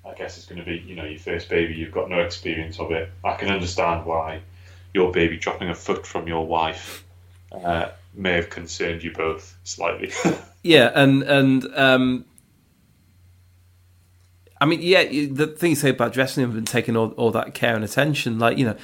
[0.04, 2.78] I guess it's going to be, you know, your first baby, you've got no experience
[2.80, 3.10] of it.
[3.24, 4.40] I can understand why
[4.94, 7.04] your baby dropping a foot from your wife
[7.52, 10.12] uh, may have concerned you both slightly.
[10.66, 12.24] Yeah, and and um,
[14.60, 17.54] I mean, yeah, the thing you say about dressing them and taking all, all that
[17.54, 18.76] care and attention, like you know,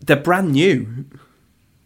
[0.00, 1.06] they're brand new.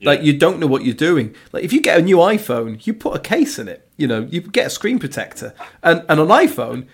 [0.02, 1.34] Like you don't know what you're doing.
[1.52, 3.86] Like if you get a new iPhone, you put a case in it.
[3.98, 6.86] You know, you get a screen protector, and and an iPhone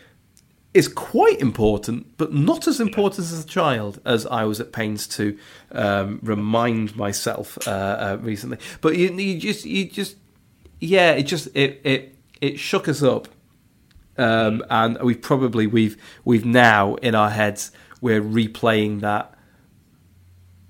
[0.76, 5.06] is quite important, but not as important as a child, as I was at pains
[5.08, 5.38] to
[5.72, 8.58] um, remind myself uh, uh, recently.
[8.82, 10.16] But you, you just, you just,
[10.78, 13.28] yeah, it just it it it shook us up,
[14.18, 15.96] um, and we probably we've
[16.26, 17.70] we've now in our heads
[18.02, 19.35] we're replaying that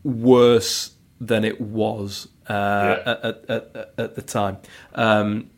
[0.06, 3.02] worse than it was uh, Yeah.
[3.12, 4.58] at, at, at, at the time.
[4.94, 5.50] Um,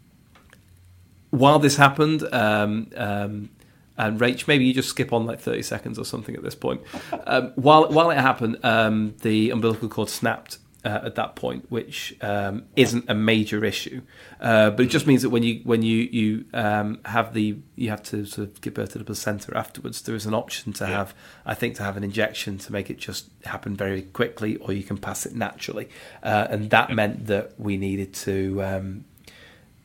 [1.30, 3.50] while this happened, um, um,
[3.98, 6.80] and Rach, maybe you just skip on like thirty seconds or something at this point.
[7.26, 10.58] Um, while while it happened, um, the umbilical cord snapped,
[10.88, 14.00] uh, at that point, which um, isn't a major issue.
[14.40, 17.90] Uh, but it just means that when you when you you um, have the you
[17.90, 20.84] have to sort of give birth to the placenta afterwards, there is an option to
[20.84, 20.90] Yeah.
[20.98, 21.14] have
[21.44, 24.82] I think to have an injection to make it just happen very quickly, or you
[24.82, 25.88] can pass it naturally,
[26.22, 28.62] uh, and that meant that we needed to.
[28.62, 29.04] Um,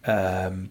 [0.06, 0.70] um,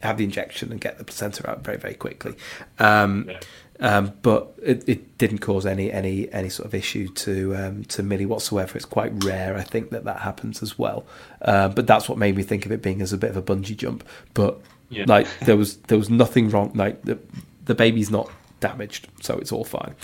[0.00, 2.34] have the injection and get the placenta out very very quickly.
[2.78, 3.40] Um, Yeah.
[3.80, 8.02] Um, but it, it didn't cause any any any sort of issue to um, to
[8.02, 8.76] Millie whatsoever.
[8.76, 11.04] It's quite rare, I think, that that happens as well.
[11.42, 13.42] Uh, but that's what made me think of it being as a bit of a
[13.42, 14.04] bungee jump.
[14.34, 14.60] But
[14.90, 15.04] Yeah.
[15.06, 16.72] like there was there was nothing wrong.
[16.74, 17.18] Like the
[17.64, 19.94] the baby's not damaged, so it's all fine.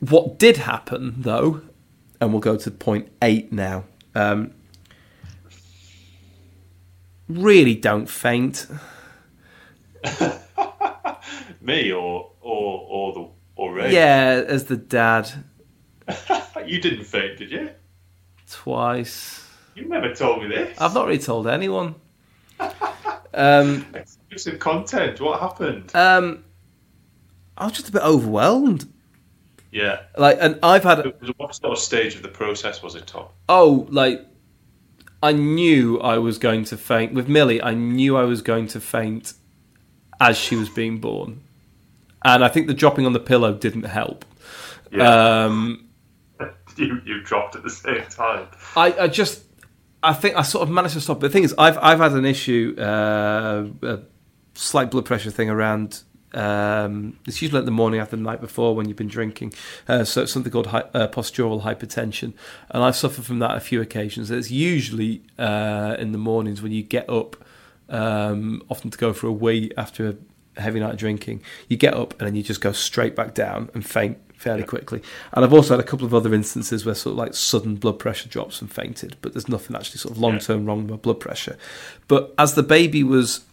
[0.00, 1.62] What did happen though,
[2.20, 3.84] and we'll go to point eight now.
[4.14, 4.52] Um,
[7.28, 8.66] really, don't faint.
[11.60, 13.92] Me or or or the or Ray.
[13.92, 15.30] Yeah, as the dad
[16.66, 17.70] You didn't faint, did you?
[18.50, 19.48] twice.
[19.74, 20.80] You never told me this.
[20.80, 21.94] I've not really told anyone.
[23.36, 23.84] Um,
[24.36, 25.20] some content.
[25.20, 25.90] What happened?
[25.96, 26.44] um,
[27.58, 28.88] I was just a bit overwhelmed.
[29.72, 30.02] yeah.
[30.16, 33.26] Like, and I've had What sort of stage of the process was it, Tom?
[33.48, 34.24] oh, like
[35.20, 37.60] I knew I was going to faint with Millie.
[37.60, 39.32] I knew I was going to faint
[40.20, 41.40] as she was being born,
[42.24, 44.24] and I think the dropping on the pillow didn't help.
[44.90, 45.44] Yeah.
[45.44, 45.88] Um,
[46.76, 48.48] you you dropped at the same time.
[48.76, 49.44] I, I just,
[50.02, 51.20] I think I sort of managed to stop.
[51.20, 54.00] But the thing is, I've I've had an issue, uh, a
[54.54, 56.02] slight blood pressure thing around.
[56.32, 59.54] Um, it's usually at the morning after the night before when you've been drinking.
[59.86, 62.32] Uh, so it's something called uh, postural hypertension,
[62.70, 64.30] and I've suffered from that a few occasions.
[64.30, 67.36] It's usually uh, in the mornings when you get up,
[67.88, 70.16] um, often to go for a wee after
[70.56, 71.42] a heavy night of drinking.
[71.68, 75.02] You get up and then you just go straight back down and faint fairly quickly.
[75.32, 77.98] And I've also had a couple of other instances where sort of like sudden blood
[77.98, 80.96] pressure drops and fainted, but there's nothing actually sort of long term wrong with my
[80.96, 81.56] blood pressure.
[82.08, 83.44] But as the baby was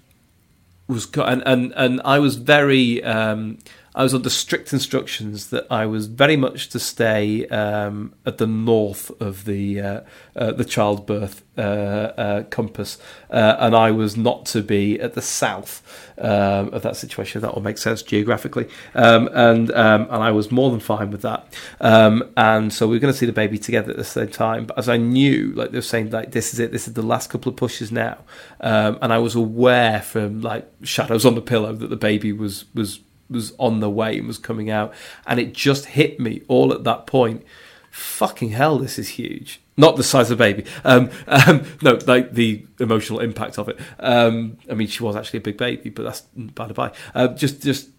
[0.88, 3.60] was and and and I was very um,
[3.94, 8.48] I was under strict instructions that I was very much to stay um, at the
[8.48, 10.02] north of the uh,
[10.34, 12.98] uh, the childbirth uh, uh, compass,
[13.30, 15.84] uh, and I was not to be at the south
[16.18, 17.42] um, of that situation.
[17.42, 21.24] That will make sense geographically, um, and um, and I was more than fine with
[21.24, 21.54] that.
[21.82, 24.68] Um, and so we were going to see the baby together at the same time.
[24.68, 26.72] But as I knew, like they were saying, like this is it.
[26.72, 28.20] This is the last couple of pushes now,
[28.62, 32.64] um, and I was aware from like shadows on the pillow that the baby was
[32.74, 34.94] was was on the way and was coming out,
[35.26, 37.44] and it just hit me all at that point.
[37.90, 39.62] Fucking hell, this is huge.
[39.76, 40.66] Not the size of the baby.
[40.84, 43.80] Um, um, no, like the emotional impact of it.
[44.00, 46.92] Um, I mean, she was actually a big baby, but that's by the by.
[47.16, 47.90] Uh, just, just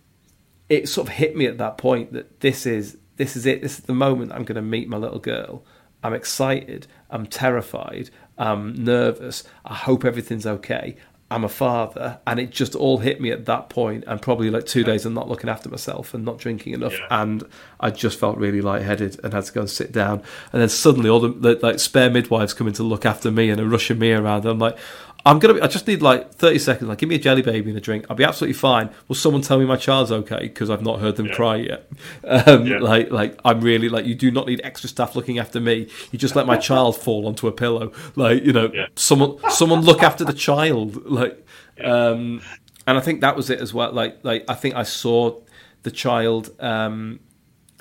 [0.68, 3.62] it sort of hit me at that point that this is this is it.
[3.62, 5.64] This is the moment I'm going to meet my little girl.
[6.02, 6.86] I'm excited.
[7.10, 8.10] I'm terrified.
[8.38, 9.44] I'm nervous.
[9.64, 10.96] I hope everything's okay.
[11.32, 14.66] I'm a father, and it just all hit me at that point, and probably like
[14.66, 17.06] two days of not looking after myself and not drinking enough, Yeah.
[17.22, 17.44] and
[17.80, 20.22] I just felt really lightheaded and had to go and sit down.
[20.52, 23.60] And then suddenly, all the, the like spare midwives coming to look after me and
[23.60, 24.44] are rushing me around.
[24.46, 24.76] I'm like,
[25.24, 25.54] I'm gonna.
[25.54, 26.88] Be, I just need like 30 seconds.
[26.88, 28.06] Like, give me a jelly baby and a drink.
[28.10, 28.90] I'll be absolutely fine.
[29.06, 30.40] Will someone tell me my child's okay?
[30.42, 31.34] Because I've not heard them Yeah.
[31.34, 31.90] cry yet.
[32.24, 32.78] Um, Yeah.
[32.80, 35.88] Like, like I'm really like you do not need extra staff looking after me.
[36.10, 37.92] You just let my child fall onto a pillow.
[38.16, 38.86] Like, you know, Yeah.
[38.96, 41.06] someone someone look after the child.
[41.08, 41.46] Like,
[41.84, 42.42] um,
[42.86, 43.92] and I think that was it as well.
[43.92, 45.40] Like, like I think I saw
[45.84, 46.50] the child.
[46.58, 47.20] Um,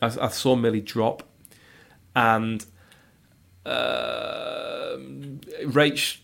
[0.01, 1.23] I, I saw Millie drop,
[2.15, 2.63] and
[3.65, 6.17] um Rach,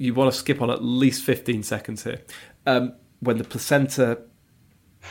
[0.00, 2.22] you want to skip on at least 15 seconds here.
[2.66, 4.22] Um, when the placenta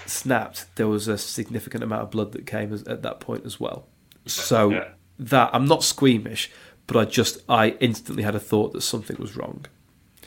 [0.06, 3.60] snapped, there was a significant amount of blood that came as, at that point as
[3.60, 3.88] well.
[4.26, 4.88] So Yeah.
[5.20, 6.50] that I'm not squeamish,
[6.88, 9.66] but I just I instantly had a thought that something was wrong,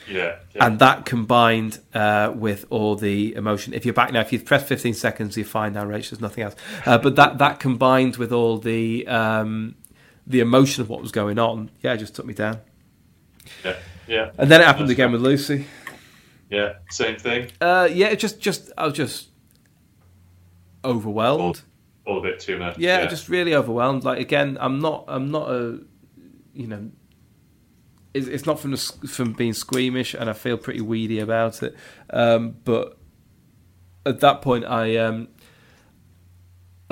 [0.09, 0.37] Yeah.
[0.55, 0.65] yeah.
[0.67, 3.75] and that combined uh, with all the emotion.
[3.75, 6.11] If you're back now, if you've pressed 15 seconds, you're fine now, Rach.
[6.11, 6.55] There's nothing else.
[6.87, 9.75] Uh, but that that combined with all the um,
[10.27, 12.59] the emotion of what was going on, yeah, it just took me down.
[13.65, 13.77] yeah.
[14.07, 14.31] Yeah.
[14.39, 15.13] And then it happened That's again right.
[15.13, 15.67] with Lucy.
[16.51, 16.75] Yeah.
[16.91, 17.51] Same thing.
[17.61, 19.29] Uh, yeah, just just I was just
[20.85, 21.63] overwhelmed.
[22.05, 22.79] All a bit too much.
[22.79, 24.05] Yeah, just really overwhelmed.
[24.05, 25.81] Like again, I'm not I'm not a
[26.53, 26.91] you know
[28.15, 31.75] it's, it's not from the, from being squeamish, and I feel pretty weedy about it.
[32.11, 32.99] Um, but
[34.05, 35.29] at that point, I um,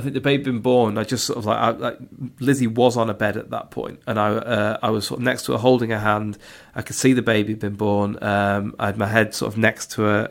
[0.01, 0.99] I think the baby been born.
[0.99, 1.99] I just sort of like, I, like
[2.41, 5.25] Lizzie was on a bed at that point, and I uh, I was sort of
[5.25, 6.39] next to her, holding her hand.
[6.75, 8.19] I could see the baby been born.
[8.23, 10.31] Um, I had my head sort of next to her,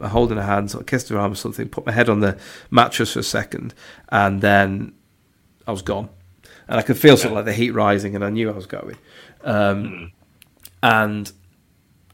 [0.00, 1.68] um, holding her hand, sort of kissed her arm or something.
[1.68, 2.38] Put my head on the
[2.70, 3.74] mattress for a second,
[4.10, 4.92] and then
[5.66, 6.10] I was gone.
[6.68, 8.66] and I could feel sort of like the heat rising, and I knew I was
[8.66, 8.96] going.
[9.42, 10.12] Um.
[10.82, 11.30] And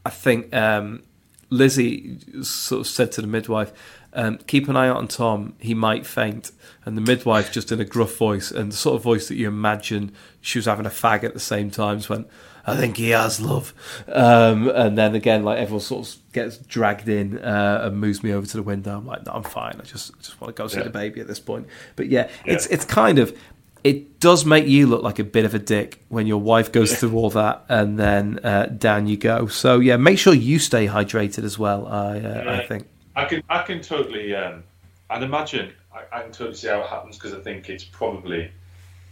[0.05, 1.03] I think um,
[1.49, 3.73] Lizzie sort of said to the midwife,
[4.19, 6.51] um, "Keep an eye out on Tom; he might faint."
[6.85, 9.47] And the midwife, just in a gruff voice and the sort of voice that you
[9.47, 10.11] imagine
[10.41, 12.27] she was having a fag at the same time, just went,
[12.65, 13.73] "I think he has love."
[14.07, 18.33] Um, and then again, like everyone sort of gets dragged in uh, and moves me
[18.33, 18.97] over to the window.
[18.97, 19.75] I'm like, "No, I'm fine.
[19.79, 20.83] I just I just want to go see Yeah.
[20.85, 22.73] the baby at this point." But yeah, it's Yeah.
[22.75, 23.37] it's kind of
[23.83, 26.97] it does make you look like a bit of a dick when your wife goes
[26.99, 29.47] through all that and then uh, down you go.
[29.47, 31.87] So yeah, make sure you stay hydrated as well.
[31.87, 32.87] I uh, I think.
[33.15, 34.63] I can I can totally um,
[35.09, 38.51] I'd imagine I, I can totally see how it happens because I think it's probably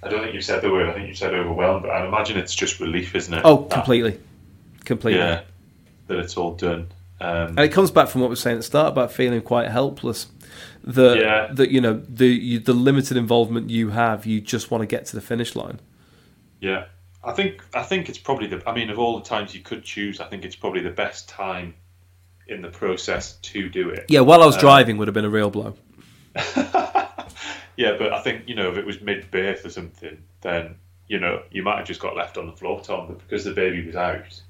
[0.03, 2.37] I don't think you said the word I think you said overwhelmed but I imagine
[2.37, 4.19] it's just relief isn't it Oh, That- completely,
[4.85, 5.19] completely.
[5.19, 5.41] yeah
[6.07, 6.87] that it's all done
[7.19, 9.41] um, And it comes back from what we were saying at the start about feeling
[9.41, 10.27] quite helpless.
[10.83, 11.47] That Yeah.
[11.51, 15.07] that you know the you, the limited involvement you have, you just want to get
[15.07, 15.79] to the finish line.
[16.61, 16.85] yeah
[17.23, 19.83] I think I think it's probably the I mean of all the times you could
[19.83, 21.73] choose I think it's probably the best time
[22.49, 25.25] in the process to do it Yeah, while I was Uh, driving would have been
[25.25, 25.75] a real blow.
[26.55, 30.75] yeah but I think you know if it was mid birth or something then
[31.07, 33.53] you know you might have just got left on the floor Tom but because the
[33.53, 34.41] baby was out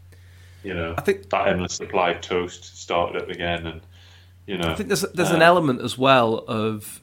[0.63, 3.81] you know I think that endless supply of toast started up again, and
[4.47, 7.01] you know, I think there's there's an uh, element as well of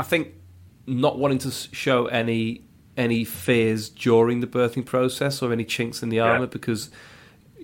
[0.00, 0.34] I think
[0.86, 2.62] not wanting to show any
[2.96, 6.24] any fears during the birthing process or any chinks in the Yeah.
[6.32, 6.90] armor because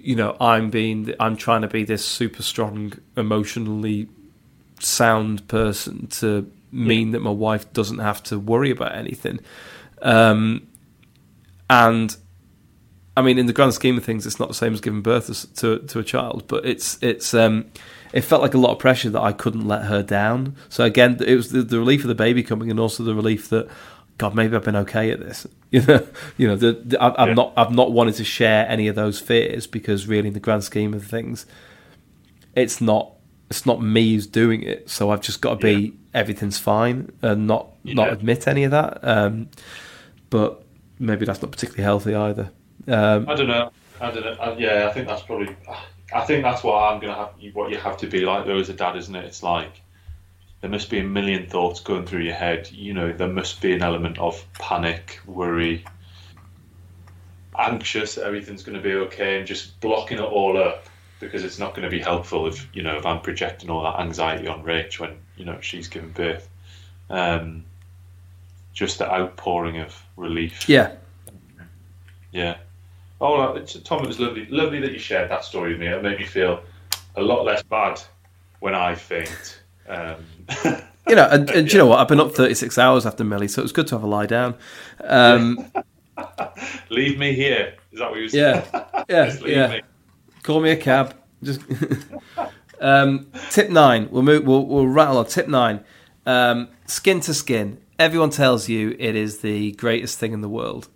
[0.01, 4.09] you know I'm being I'm trying to be this super strong emotionally
[4.80, 9.40] sound person to mean that my wife doesn't have to worry about anything
[10.03, 10.66] um
[11.68, 12.16] and
[13.16, 15.55] I mean, in the grand scheme of things, it's not the same as giving birth
[15.57, 17.66] to to a child, but it's it's um,
[18.12, 20.57] it felt like a lot of pressure that I couldn't let her down.
[20.68, 23.51] So again, it was the, the relief of the baby coming, and also the relief
[23.51, 23.68] that
[24.21, 25.47] God, maybe I've been okay at this.
[25.73, 26.07] You know,
[26.37, 27.35] you know, the, the, I, I've Yeah.
[27.35, 30.64] not I've not wanted to share any of those fears because really, in the grand
[30.64, 31.47] scheme of things,
[32.57, 33.12] it's not
[33.49, 34.91] it's not me who's doing it.
[34.91, 38.99] So I've just got to be everything's fine and not not admit any of that.
[39.03, 39.49] Um,
[40.29, 40.64] but
[40.99, 42.51] maybe that's not particularly healthy either.
[42.89, 43.71] Um, I don't know.
[44.01, 44.33] I don't know.
[44.41, 45.57] Uh, yeah, I think that's probably.
[46.12, 47.31] I think that's what I'm gonna have.
[47.53, 49.25] What you have to be like though as a dad, isn't it?
[49.25, 49.83] It's like
[50.61, 52.70] there must be a million thoughts going through your head.
[52.70, 55.84] You know, there must be an element of panic, worry,
[57.58, 58.16] anxious.
[58.16, 60.86] that Everything's going to be okay, and just blocking it all up
[61.18, 64.00] because it's not going to be helpful if you know if I'm projecting all that
[64.00, 66.48] anxiety on Rach when you know she's giving birth.
[67.08, 67.64] Um,
[68.72, 70.68] just the outpouring of relief.
[70.68, 70.92] yeah,
[72.30, 72.56] Yeah.
[73.20, 75.88] Oh, it's, Tom, it was lovely, lovely that you shared that story with me.
[75.88, 76.62] It made me feel
[77.16, 78.00] a lot less bad
[78.61, 79.59] when I faint.
[79.91, 80.24] Um,
[81.09, 81.99] you know, and, and do you know what?
[81.99, 84.26] I've been up 36 hours after Millie, so it was good to have a lie
[84.26, 84.55] down.
[85.03, 85.72] Um,
[86.91, 87.74] leave me here.
[87.93, 88.68] Is that what you said?
[89.09, 89.68] yeah, leave yeah.
[89.68, 89.82] me.
[90.43, 91.14] Call me a cab.
[91.43, 91.61] Just
[92.80, 94.09] um, tip nine.
[94.11, 94.45] We'll move.
[94.47, 95.84] We'll, we'll rattle on tip nine.
[96.24, 97.80] Um, skin to skin.
[97.99, 100.88] Everyone tells you it is the greatest thing in the world.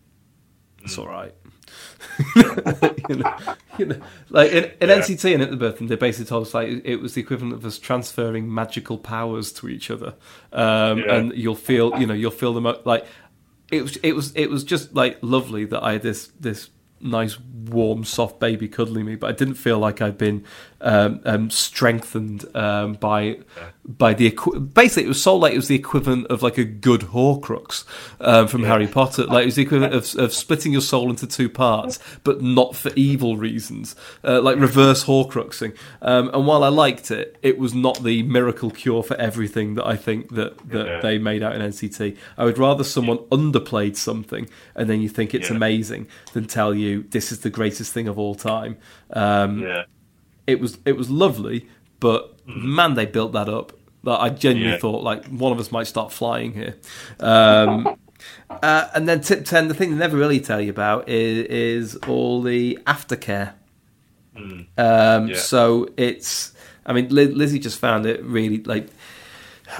[0.82, 1.34] It's all right.
[3.08, 3.36] you, know,
[3.78, 4.00] you know,
[4.30, 4.98] like in, in Yeah.
[4.98, 7.64] NCT and at the birthing, they basically told us like it was the equivalent of
[7.64, 10.14] us transferring magical powers to each other,
[10.52, 11.14] um, Yeah.
[11.16, 13.06] and you'll feel, you know, you'll feel them like
[13.70, 16.70] it was, it was, it was just like lovely that I had this this
[17.00, 20.44] nice, warm, soft baby cuddling me, but I didn't feel like I'd been
[20.80, 23.38] um, um, strengthened um, by
[23.86, 26.64] by the equi- basically it was so like it was the equivalent of like a
[26.64, 27.84] good Horcrux
[28.20, 29.24] um, from Harry Potter.
[29.26, 32.74] Like it was the equivalent of, of splitting your soul into two parts, but not
[32.76, 35.76] for evil reasons, uh, like reverse Horcruxing.
[36.02, 39.86] Um, and while I liked it, it was not the miracle cure for everything that
[39.86, 41.00] I think that that Yeah.
[41.00, 42.16] they made out in NCT.
[42.38, 45.56] I would rather someone underplayed something and then you think it's Yeah.
[45.56, 48.76] amazing than tell you this is the greatest thing of all time.
[49.12, 49.84] Um, Yeah.
[50.46, 51.66] It was it was lovely,
[52.00, 53.72] but man, they built that up.
[54.02, 54.78] Like, I genuinely Yeah.
[54.80, 56.74] thought like one of us might start flying here.
[57.18, 57.96] Um,
[58.50, 61.96] uh, and then tip ten, the thing they never really tell you about is, is
[62.06, 63.52] all the aftercare.
[64.36, 65.36] Um, Yeah.
[65.36, 66.52] So it's,
[66.86, 68.88] I mean, Li- Lizzie just found it really like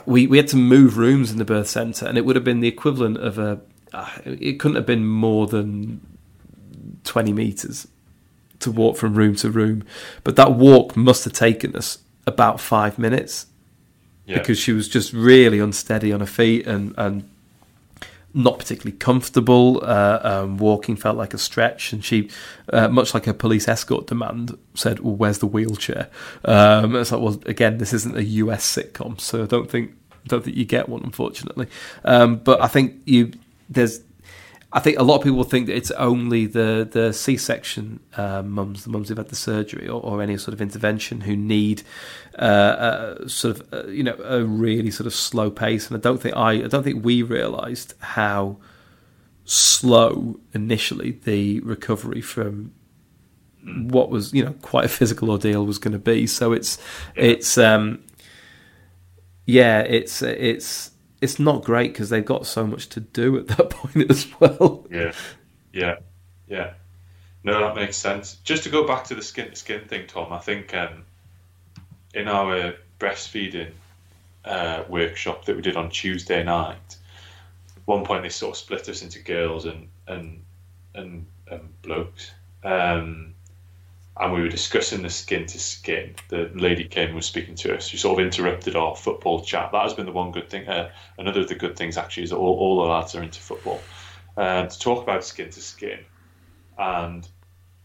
[0.07, 2.61] we we had to move rooms in the birth center, and it would have been
[2.61, 3.61] the equivalent of a.
[3.93, 6.01] Uh, it couldn't have been more than
[7.05, 7.87] twenty meters
[8.61, 9.85] to walk from room to room,
[10.25, 13.47] but that walk must have taken us about five minutes
[14.27, 14.39] Yeah.
[14.39, 17.25] because she was just really unsteady on her feet and and
[18.37, 19.81] not particularly comfortable.
[19.85, 22.29] Uh, um, walking felt like a stretch, and she,
[22.73, 26.09] uh, much like a police escort demand, said, "Well, where's the wheelchair?"
[26.45, 29.93] Um, it's like, well, again, this isn't a US sitcom, so I don't think
[30.27, 31.69] don't think you get one, unfortunately.
[32.05, 33.33] Um, but I think you
[33.69, 34.01] there's
[34.75, 38.43] I think a lot of people think that it's only the the C section uh,
[38.43, 41.85] mums, the mums who've had the surgery or, or any sort of intervention who need
[42.41, 45.87] uh, a sort of uh, you know a really sort of slow pace.
[45.87, 48.57] And I don't think I I don't think we realised how
[49.45, 52.73] slow initially the recovery from
[53.63, 56.27] what was you know quite a physical ordeal was going to be.
[56.27, 56.79] So it's
[57.15, 58.03] it's um,
[59.47, 60.91] yeah it's it's
[61.25, 64.87] it's not great because they've got so much to do at that point as well.
[64.91, 65.13] Yeah,
[65.73, 65.97] yeah,
[66.47, 66.75] yeah.
[67.43, 68.37] No, that makes sense.
[68.45, 70.33] Just to go back to the skin to skin thing, Tom.
[70.33, 71.05] I think um,
[72.13, 73.73] in our breastfeeding
[74.45, 76.97] uh, workshop that we did on Tuesday night,
[77.87, 80.43] one point they sort of split us into girls and and
[80.95, 82.31] and, and blokes.
[82.63, 83.34] Um,
[84.17, 86.15] and we were discussing the skin to skin.
[86.29, 87.89] The lady came and was speaking to us.
[87.89, 89.73] She sort of interrupted our football chat.
[89.73, 90.69] That has been the one good thing.
[90.69, 93.41] Uh, another of the good things actually is that all, all the lads are into
[93.41, 93.81] football.
[94.37, 96.01] Uh, to talk about skin to skin,
[96.79, 97.29] and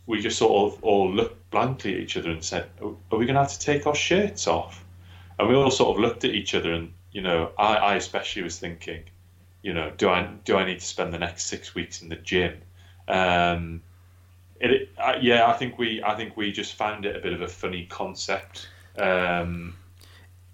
[0.05, 3.35] we just sort of all looked blankly at each other and said, "Are we going
[3.35, 4.83] to have to take our shirts off?"
[5.37, 8.41] And we all sort of looked at each other, and you know, I, I especially
[8.41, 9.03] was thinking,
[9.61, 12.15] you know, do I do I need to spend the next six weeks in the
[12.15, 12.61] gym?
[13.07, 13.81] Um,
[14.59, 17.41] it, uh, yeah, I think we I think we just found it a bit of
[17.41, 19.75] a funny concept, um,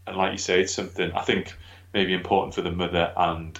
[0.06, 1.56] and like you say, it's something I think
[1.93, 3.60] maybe important for the mother and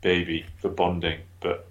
[0.00, 1.66] baby for bonding, but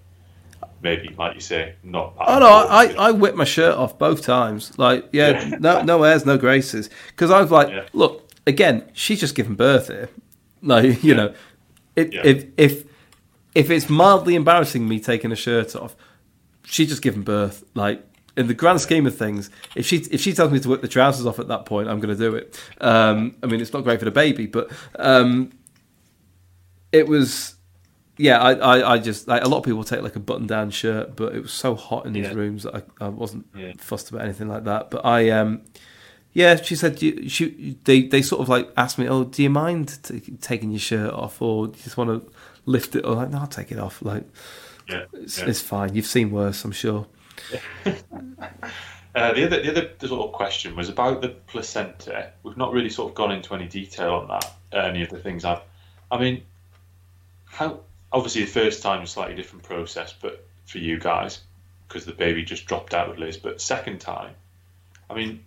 [0.82, 2.14] maybe like you say, not.
[2.20, 4.78] Oh no, I, I whipped my shirt off both times.
[4.78, 5.58] Like yeah, yeah.
[5.60, 7.86] no no airs, no graces, because I was like, yeah.
[7.94, 10.10] look, again, she's just given birth here.
[10.62, 11.16] Like you yeah.
[11.16, 11.34] know,
[11.96, 12.86] it, if if
[13.56, 15.96] if it's mildly embarrassing me taking a shirt off
[16.66, 17.64] she's just given birth.
[17.74, 18.04] Like
[18.38, 20.88] in the grand scheme of things, if she if she tells me to whip the
[20.88, 22.60] trousers off at that point, I'm going to do it.
[22.82, 25.52] Um, I mean, it's not great for the baby, but um,
[26.92, 27.54] it was.
[28.18, 30.70] Yeah, I, I, I just like, a lot of people take like a button down
[30.70, 32.34] shirt, but it was so hot in these yeah.
[32.34, 33.74] rooms that I, I wasn't yeah.
[33.78, 34.90] fussed about anything like that.
[34.90, 35.64] But I, um,
[36.32, 40.02] yeah, she said she, they they sort of like asked me, oh, do you mind
[40.02, 42.32] t- taking your shirt off, or do you just want to
[42.66, 43.04] lift it?
[43.04, 44.02] Or like, no, I'll take it off.
[44.02, 44.24] Like,
[44.90, 45.48] yeah, it's, yeah.
[45.48, 45.96] it's fine.
[45.96, 47.08] You've seen worse, I'm sure.
[49.16, 52.34] Uh, the other, the other sort of question was about the placenta.
[52.44, 54.54] We've not really sort of gone into any detail on that.
[54.74, 55.62] Uh, any of the things I've,
[56.12, 56.44] I mean,
[57.46, 57.80] how
[58.12, 61.40] obviously the first time was a slightly different process, but for you guys
[61.88, 63.38] because the baby just dropped out with Liz.
[63.38, 64.34] But second time,
[65.10, 65.44] I mean,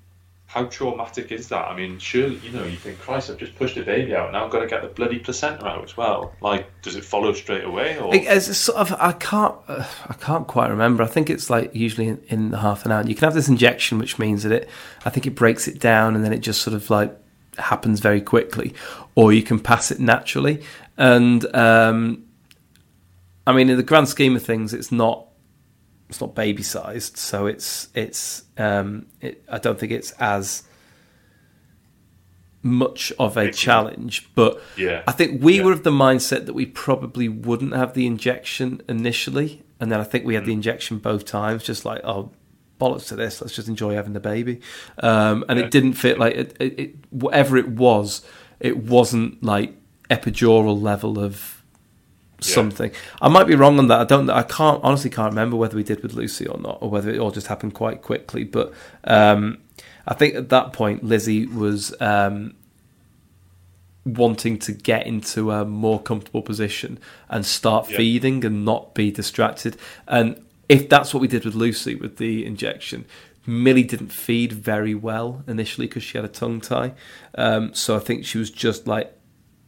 [0.48, 1.68] how traumatic is that?
[1.68, 4.46] I mean, surely you know you think, Christ, I've just pushed a baby out, now
[4.46, 6.34] I've got to get the bloody placenta out as well.
[6.40, 7.98] Like, does it follow straight away?
[7.98, 11.02] Or it's sort of I can't uh, I can't quite remember.
[11.02, 13.06] I think it's like usually in, in half an hour.
[13.06, 14.70] You can have this injection, which means that it
[15.04, 17.14] I think it breaks it down and then it just sort of like
[17.58, 18.72] happens very quickly,
[19.14, 20.62] or you can pass it naturally.
[20.96, 22.24] And um,
[23.46, 25.27] I mean, in the grand scheme of things, it's not
[26.08, 30.62] it's not baby sized, so it's it's um, it, I don't think it's as
[32.62, 34.30] much of a challenge.
[34.34, 35.02] But yeah.
[35.06, 35.64] I think we yeah.
[35.64, 40.04] were of the mindset that we probably wouldn't have the injection initially, and then I
[40.04, 40.46] think we had mm.
[40.46, 42.32] the injection both times, just like oh
[42.80, 44.60] bollocks to this, let's just enjoy having the baby.
[45.02, 45.66] Um, and yeah.
[45.66, 48.24] it didn't fit like it, it, it, whatever it was,
[48.60, 49.74] it wasn't like
[50.10, 51.57] epidural level of
[52.40, 52.90] something.
[53.20, 54.00] I might be wrong on that.
[54.00, 54.30] I don't.
[54.30, 57.18] I can't honestly can't remember whether we did with Lucy or not, or whether it
[57.18, 58.44] all just happened quite quickly.
[58.44, 58.72] But
[59.04, 59.58] um,
[60.06, 62.54] I think at that point, Lizzie was um,
[64.04, 67.96] wanting to get into a more comfortable position and start yeah.
[67.96, 69.76] feeding and not be distracted.
[70.06, 73.04] And if that's what we did with Lucy with the injection.
[73.46, 76.92] Millie didn't feed very well initially because she had a tongue tie.
[77.34, 79.10] Um, so I think she was just like,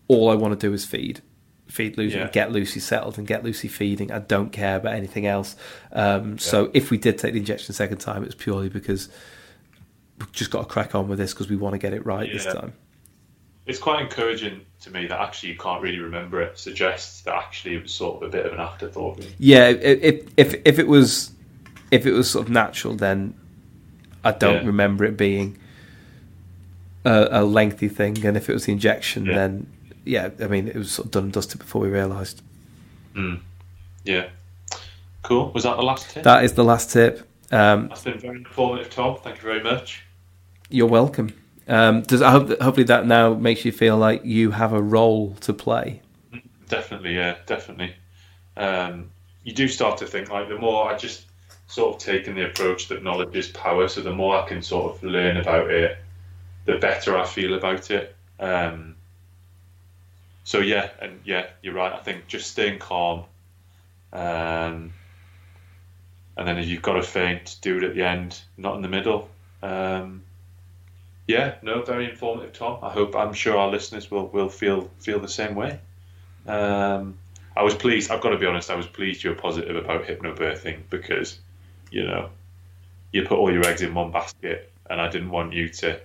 [0.07, 1.23] all I want to do is feed
[1.71, 2.25] feed Lucy yeah.
[2.25, 4.11] and get Lucy settled and get Lucy feeding.
[4.13, 5.57] I don't care about anything else.
[5.93, 6.37] Um, yeah.
[6.39, 9.09] So if we did take the injection second time, it's purely because
[10.19, 12.27] we've just got to crack on with this because we want to get it right
[12.27, 12.35] yeah.
[12.35, 12.73] this time.
[13.67, 16.59] It's quite encouraging to me that actually you can't really remember it.
[16.59, 19.25] Suggests that actually it was sort of a bit of an afterthought.
[19.39, 21.33] Yeah, if if if it was
[21.91, 23.35] if it was sort of natural, then
[24.25, 25.59] I don't remember it being
[27.05, 28.25] a, a, lengthy thing.
[28.25, 29.67] And if it was the injection, then
[30.05, 32.43] yeah, I mean, it was sort of done and dusted before we realised.
[33.15, 33.41] Mm.
[34.05, 34.29] Yeah.
[35.23, 35.51] Cool.
[35.53, 36.23] Was that the last tip?
[36.23, 37.29] That is the last tip.
[37.51, 39.19] Um, That's been very informative, Tom.
[39.23, 40.03] Thank you very much.
[40.69, 41.35] You're welcome.
[41.69, 44.83] Um, does I hope that, hopefully that now makes you feel like you have a
[44.83, 46.03] role to play?
[46.69, 47.95] Definitely, yeah, definitely.
[48.57, 49.11] Um,
[49.45, 51.27] you do start to think like the more I just
[51.67, 53.89] sort of taken the approach that knowledge is power.
[53.89, 55.99] So the more I can sort of learn about it,
[56.65, 58.17] the better I feel about it.
[58.39, 58.97] Um,
[60.51, 61.93] so yeah, and yeah, you're right.
[61.93, 63.23] I think just staying calm,
[64.13, 64.93] um,
[66.37, 68.89] and then if you've got a faint, do it at the end, not in the
[68.89, 69.29] middle.
[69.63, 70.25] Um,
[71.29, 72.81] yeah, no, very informative, Tom.
[72.83, 75.79] I hope I'm sure our listeners will, will feel feel the same way.
[76.49, 77.17] Um,
[77.57, 78.11] I was pleased.
[78.11, 78.71] I've got to be honest.
[78.71, 81.39] I was pleased you were positive about hypnobirthing because,
[81.93, 82.29] you know,
[83.13, 86.01] you put all your eggs in one basket, and I didn't want you to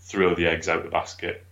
[0.00, 1.44] throw the eggs out the basket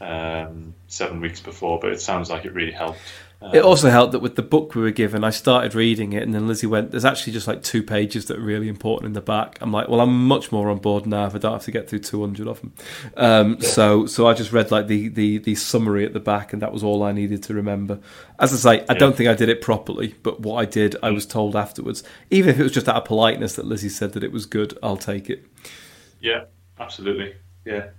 [0.00, 1.78] um, seven weeks before.
[1.80, 2.98] But it sounds like it really helped.
[3.40, 6.24] Um, it also helped that with the book we were given, I started reading it,
[6.24, 9.12] and then Lizzie went, "There's actually just like two pages that are really important in
[9.12, 11.62] the back." I'm like, "Well, I'm much more on board now if I don't have
[11.64, 12.72] to get through 200 of them."
[13.16, 13.68] Um, yeah.
[13.68, 16.72] So, so I just read like the, the the summary at the back, and that
[16.72, 18.00] was all I needed to remember.
[18.40, 18.98] As I say, I yeah.
[18.98, 22.02] don't think I did it properly, but what I did, I was told afterwards.
[22.30, 24.76] Even if it was just out of politeness that Lizzie said that it was good,
[24.82, 25.46] I'll take it.
[26.20, 26.46] Yeah,
[26.80, 27.36] absolutely.
[27.64, 27.90] Yeah.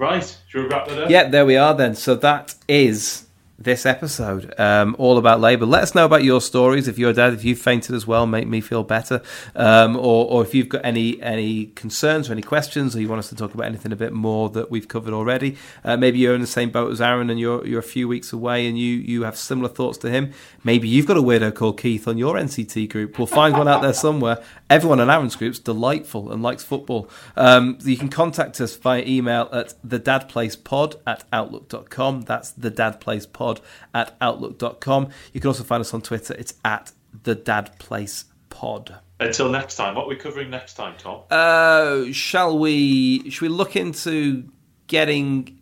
[0.00, 1.10] Right, should we wrap that up?
[1.10, 1.94] Yeah, there we are then.
[1.94, 3.26] So that is
[3.60, 5.66] this episode, um, all about labour.
[5.66, 6.88] Let us know about your stories.
[6.88, 9.20] If you're dad, if you've fainted as well, make me feel better.
[9.54, 13.18] Um, or, or, if you've got any any concerns or any questions, or you want
[13.18, 15.58] us to talk about anything a bit more that we've covered already.
[15.84, 18.32] Uh, maybe you're in the same boat as Aaron, and you're you're a few weeks
[18.32, 20.32] away, and you you have similar thoughts to him.
[20.64, 23.18] Maybe you've got a weirdo called Keith on your NCT group.
[23.18, 24.42] We'll find one out there somewhere.
[24.70, 27.10] Everyone in Aaron's group's delightful and likes football.
[27.36, 32.22] Um, you can contact us via email at thedadplacepod at outlook.com.
[32.22, 33.60] That's the Dad Place Pod
[33.94, 35.08] at outlook.com.
[35.32, 36.34] You can also find us on Twitter.
[36.34, 36.92] It's at
[37.22, 38.96] the Dad Place Pod.
[39.18, 41.22] Until next time, what are we covering next time, Tom?
[41.30, 43.28] Uh, shall we?
[43.30, 44.44] Should we look into
[44.86, 45.58] getting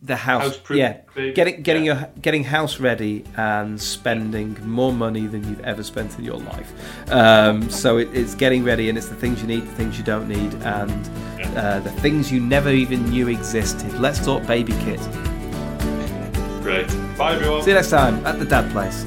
[0.00, 0.56] the house?
[0.56, 1.00] house yeah,
[1.34, 2.00] getting getting yeah.
[2.00, 6.72] your getting house ready and spending more money than you've ever spent in your life.
[7.12, 10.04] Um, so it, it's getting ready, and it's the things you need, the things you
[10.04, 11.10] don't need, and
[11.58, 13.92] uh, the things you never even knew existed.
[14.00, 15.00] Let's talk baby kit.
[16.62, 16.86] Great.
[17.18, 17.62] Bye, everyone.
[17.62, 19.04] See you next time at the Dad Place.